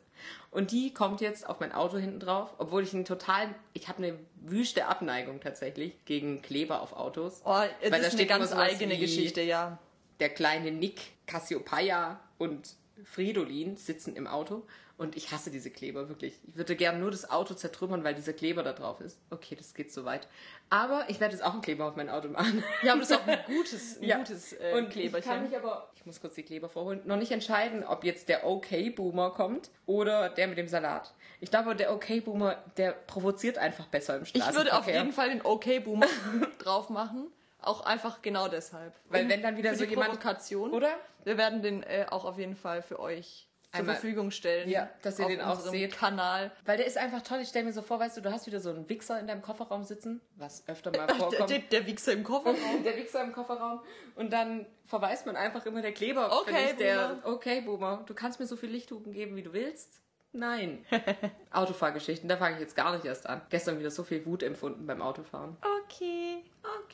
[0.52, 4.00] Und die kommt jetzt auf mein Auto hinten drauf, obwohl ich einen totalen, ich habe
[4.04, 7.42] eine wüste Abneigung tatsächlich gegen Kleber auf Autos.
[7.46, 9.77] Oh, das Weil da ist eine steht ganz immer sowas eigene wie- Geschichte, ja.
[10.19, 14.65] der kleine Nick, Cassiopeia und Fridolin sitzen im Auto
[15.00, 16.40] Und ich hasse diese Kleber, wirklich.
[16.48, 19.19] Ich würde gerne nur das Auto zertrümmern, weil dieser Kleber da drauf ist.
[19.30, 20.28] Okay, das geht so weit.
[20.71, 22.63] Aber ich werde jetzt auch einen Kleber auf mein Auto machen.
[22.82, 24.17] Ja, aber das ist auch ein gutes, ein Ja.
[24.17, 25.32] gutes äh, Und ich Kleberchen.
[25.32, 28.48] kann mich aber, ich muss kurz die Kleber vorholen, noch nicht entscheiden, ob jetzt der
[28.48, 31.13] OK-Boomer kommt oder der mit dem Salat.
[31.42, 34.58] Ich glaube, der OK-Boomer, der provoziert einfach besser im ich Straßenverkehr.
[34.65, 36.08] würde auf jeden Fall den OK-Boomer
[36.58, 37.28] drauf machen.
[37.62, 38.93] Auch einfach genau deshalb.
[39.10, 40.71] Weil wenn dann wieder so die jemand- Provokation.
[40.73, 40.89] Oder?
[41.23, 44.69] Wir werden den äh, auch auf jeden Fall für euch zur Einmal- Verfügung stellen.
[44.69, 45.97] Ja, dass ihr auf den auch seht.
[45.97, 46.51] Kanal.
[46.65, 47.39] Weil der ist einfach toll.
[47.41, 49.41] Ich stelle mir so vor, weißt du, du hast wieder so einen Wichser in deinem
[49.41, 51.49] Kofferraum sitzen, was öfter mal Der, vorkommt.
[51.49, 52.55] der, der Wichser im Kofferraum.
[52.85, 53.81] der Wichser im Kofferraum
[54.15, 56.31] und dann verweist man einfach immer der Kleber.
[56.41, 57.35] Okay, ich, der Boomer.
[57.35, 58.03] okay, Boomer.
[58.05, 59.99] Du kannst mir so viel Lichthupen geben, wie du willst.
[60.31, 60.85] Nein.
[61.51, 63.41] Autofahrgeschichten, da fange ich jetzt gar nicht erst an.
[63.49, 65.58] Gestern wieder so viel Wut empfunden beim Autofahren.
[65.83, 66.43] Okay.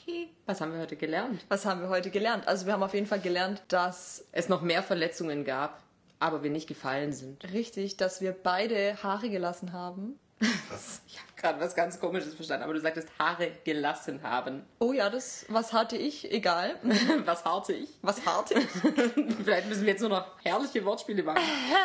[0.05, 0.27] Okay.
[0.45, 1.45] Was haben wir heute gelernt?
[1.47, 2.45] Was haben wir heute gelernt?
[2.47, 5.81] Also wir haben auf jeden Fall gelernt, dass Es noch mehr Verletzungen gab,
[6.19, 7.43] aber wir nicht gefallen sind.
[7.53, 10.19] richtig, dass wir beide Haare gelassen haben.
[10.39, 14.63] Ich habe gerade was ganz Komisches verstanden, aber du sagtest Haare gelassen haben.
[14.79, 16.31] Oh ja, das, was hatte ich?
[16.31, 16.75] Egal.
[17.25, 17.89] Was harte ich?
[18.01, 18.65] Was hatte ich?
[19.43, 21.41] Vielleicht müssen wir jetzt nur noch herrliche Wortspiele machen.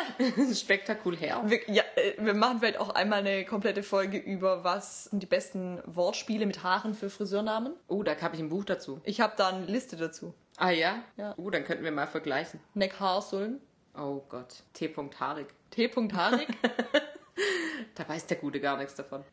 [0.53, 1.41] Spektakulär.
[1.45, 5.27] Wir, ja, äh, wir machen vielleicht auch einmal eine komplette Folge über, was sind die
[5.27, 7.73] besten Wortspiele mit Haaren für Friseurnamen.
[7.87, 9.01] Oh, da habe ich ein Buch dazu.
[9.03, 10.33] Ich habe da eine Liste dazu.
[10.57, 11.03] Ah ja?
[11.17, 11.35] Ja.
[11.37, 12.59] Uh, dann könnten wir mal vergleichen.
[12.73, 13.61] Neck Haarsullen.
[13.97, 14.63] Oh Gott.
[14.73, 14.93] T.
[15.19, 15.47] Harig.
[15.71, 15.89] T.
[16.13, 16.47] Harig.
[17.95, 19.23] Da weiß der Gute gar nichts davon.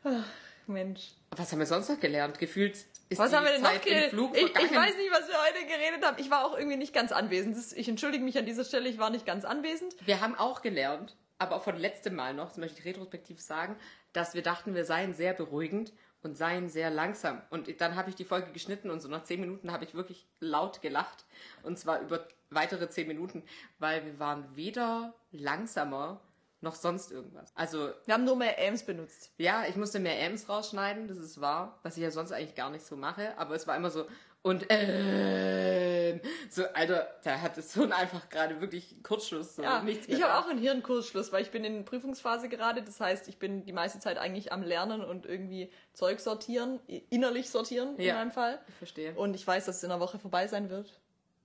[0.66, 1.12] Mensch.
[1.30, 2.38] Was haben wir sonst noch gelernt?
[2.38, 2.74] Gefühlt
[3.08, 4.10] ist Was die haben wir denn noch Zeit im geredet?
[4.10, 6.16] Flug Ich, ich weiß nicht, was wir heute geredet haben.
[6.18, 7.56] Ich war auch irgendwie nicht ganz anwesend.
[7.76, 9.94] Ich entschuldige mich an dieser Stelle, ich war nicht ganz anwesend.
[10.04, 13.76] Wir haben auch gelernt, aber auch von letztem Mal noch, das möchte ich retrospektiv sagen,
[14.12, 15.92] dass wir dachten, wir seien sehr beruhigend
[16.22, 17.42] und seien sehr langsam.
[17.50, 20.26] Und dann habe ich die Folge geschnitten und so nach zehn Minuten habe ich wirklich
[20.40, 21.24] laut gelacht.
[21.62, 23.44] Und zwar über weitere zehn Minuten,
[23.78, 26.20] weil wir waren weder langsamer
[26.66, 27.50] noch sonst irgendwas.
[27.54, 29.30] Also Wir haben nur mehr Ams benutzt.
[29.38, 32.70] Ja, ich musste mehr Ms rausschneiden, das ist wahr, was ich ja sonst eigentlich gar
[32.70, 34.04] nicht so mache, aber es war immer so
[34.42, 40.06] und ähm, so Alter, da hat es so einfach gerade wirklich Kurzschluss so Ja, nichts
[40.06, 42.82] ich habe auch einen Hirnkursschluss, weil ich bin in Prüfungsphase gerade.
[42.82, 46.78] Das heißt, ich bin die meiste Zeit eigentlich am Lernen und irgendwie Zeug sortieren,
[47.10, 48.14] innerlich sortieren in Ja.
[48.14, 48.60] meinem Fall.
[48.68, 49.14] Ich verstehe.
[49.14, 51.00] Und ich weiß, dass es in einer Woche vorbei sein wird.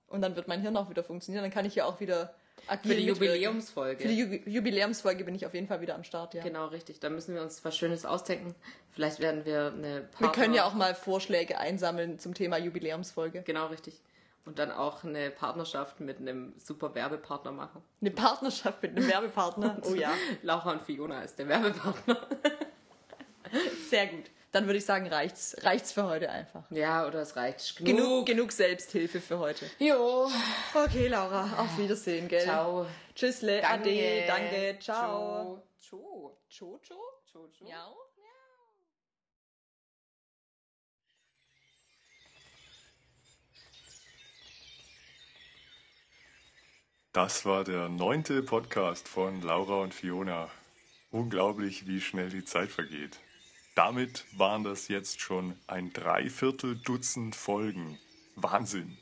[0.06, 1.42] Und dann wird mein Hirn auch wieder funktionieren.
[1.42, 2.34] Dann kann ich ja auch wieder
[2.66, 3.34] agil Für die mitwirken.
[3.34, 4.02] Jubiläumsfolge.
[4.02, 6.42] Für die Ju Jubiläumsfolge bin ich auf jeden Fall wieder am Start, ja.
[6.42, 7.00] Genau, richtig.
[7.00, 8.54] Da müssen wir uns was Schönes ausdenken.
[8.92, 10.20] Vielleicht werden wir eine Partner...
[10.20, 13.42] Wir können ja auch mal Vorschläge einsammeln zum Thema Jubiläumsfolge.
[13.42, 14.00] Genau, richtig.
[14.44, 17.80] Und dann auch eine Partnerschaft mit einem super Werbepartner machen.
[18.00, 19.80] Eine Partnerschaft mit einem Werbepartner.
[19.88, 22.26] Oh ja, Laura und Fiona ist der Werbepartner.
[23.88, 24.30] sehr gut.
[24.52, 26.70] Dann würde ich sagen, reicht's, reicht's für heute einfach.
[26.70, 27.76] Ja, oder es reicht.
[27.76, 29.64] Genug, genug Selbsthilfe für heute.
[29.78, 30.30] Jo.
[30.74, 32.42] Okay, Laura, auf Wiedersehen, gell?
[32.42, 32.86] Ciao.
[33.14, 35.62] Tschüssle, ade, danke, ciao.
[35.80, 36.38] Ciao.
[36.50, 36.98] Ciao, ciao.
[37.30, 37.66] Ciao, ciao.
[37.66, 37.96] Miau.
[47.14, 50.50] Das war der neunte Podcast von Laura und Fiona.
[51.10, 53.18] Unglaublich, wie schnell die Zeit vergeht.
[53.74, 57.98] Damit waren das jetzt schon ein Dreiviertel Dutzend Folgen.
[58.36, 58.98] Wahnsinn.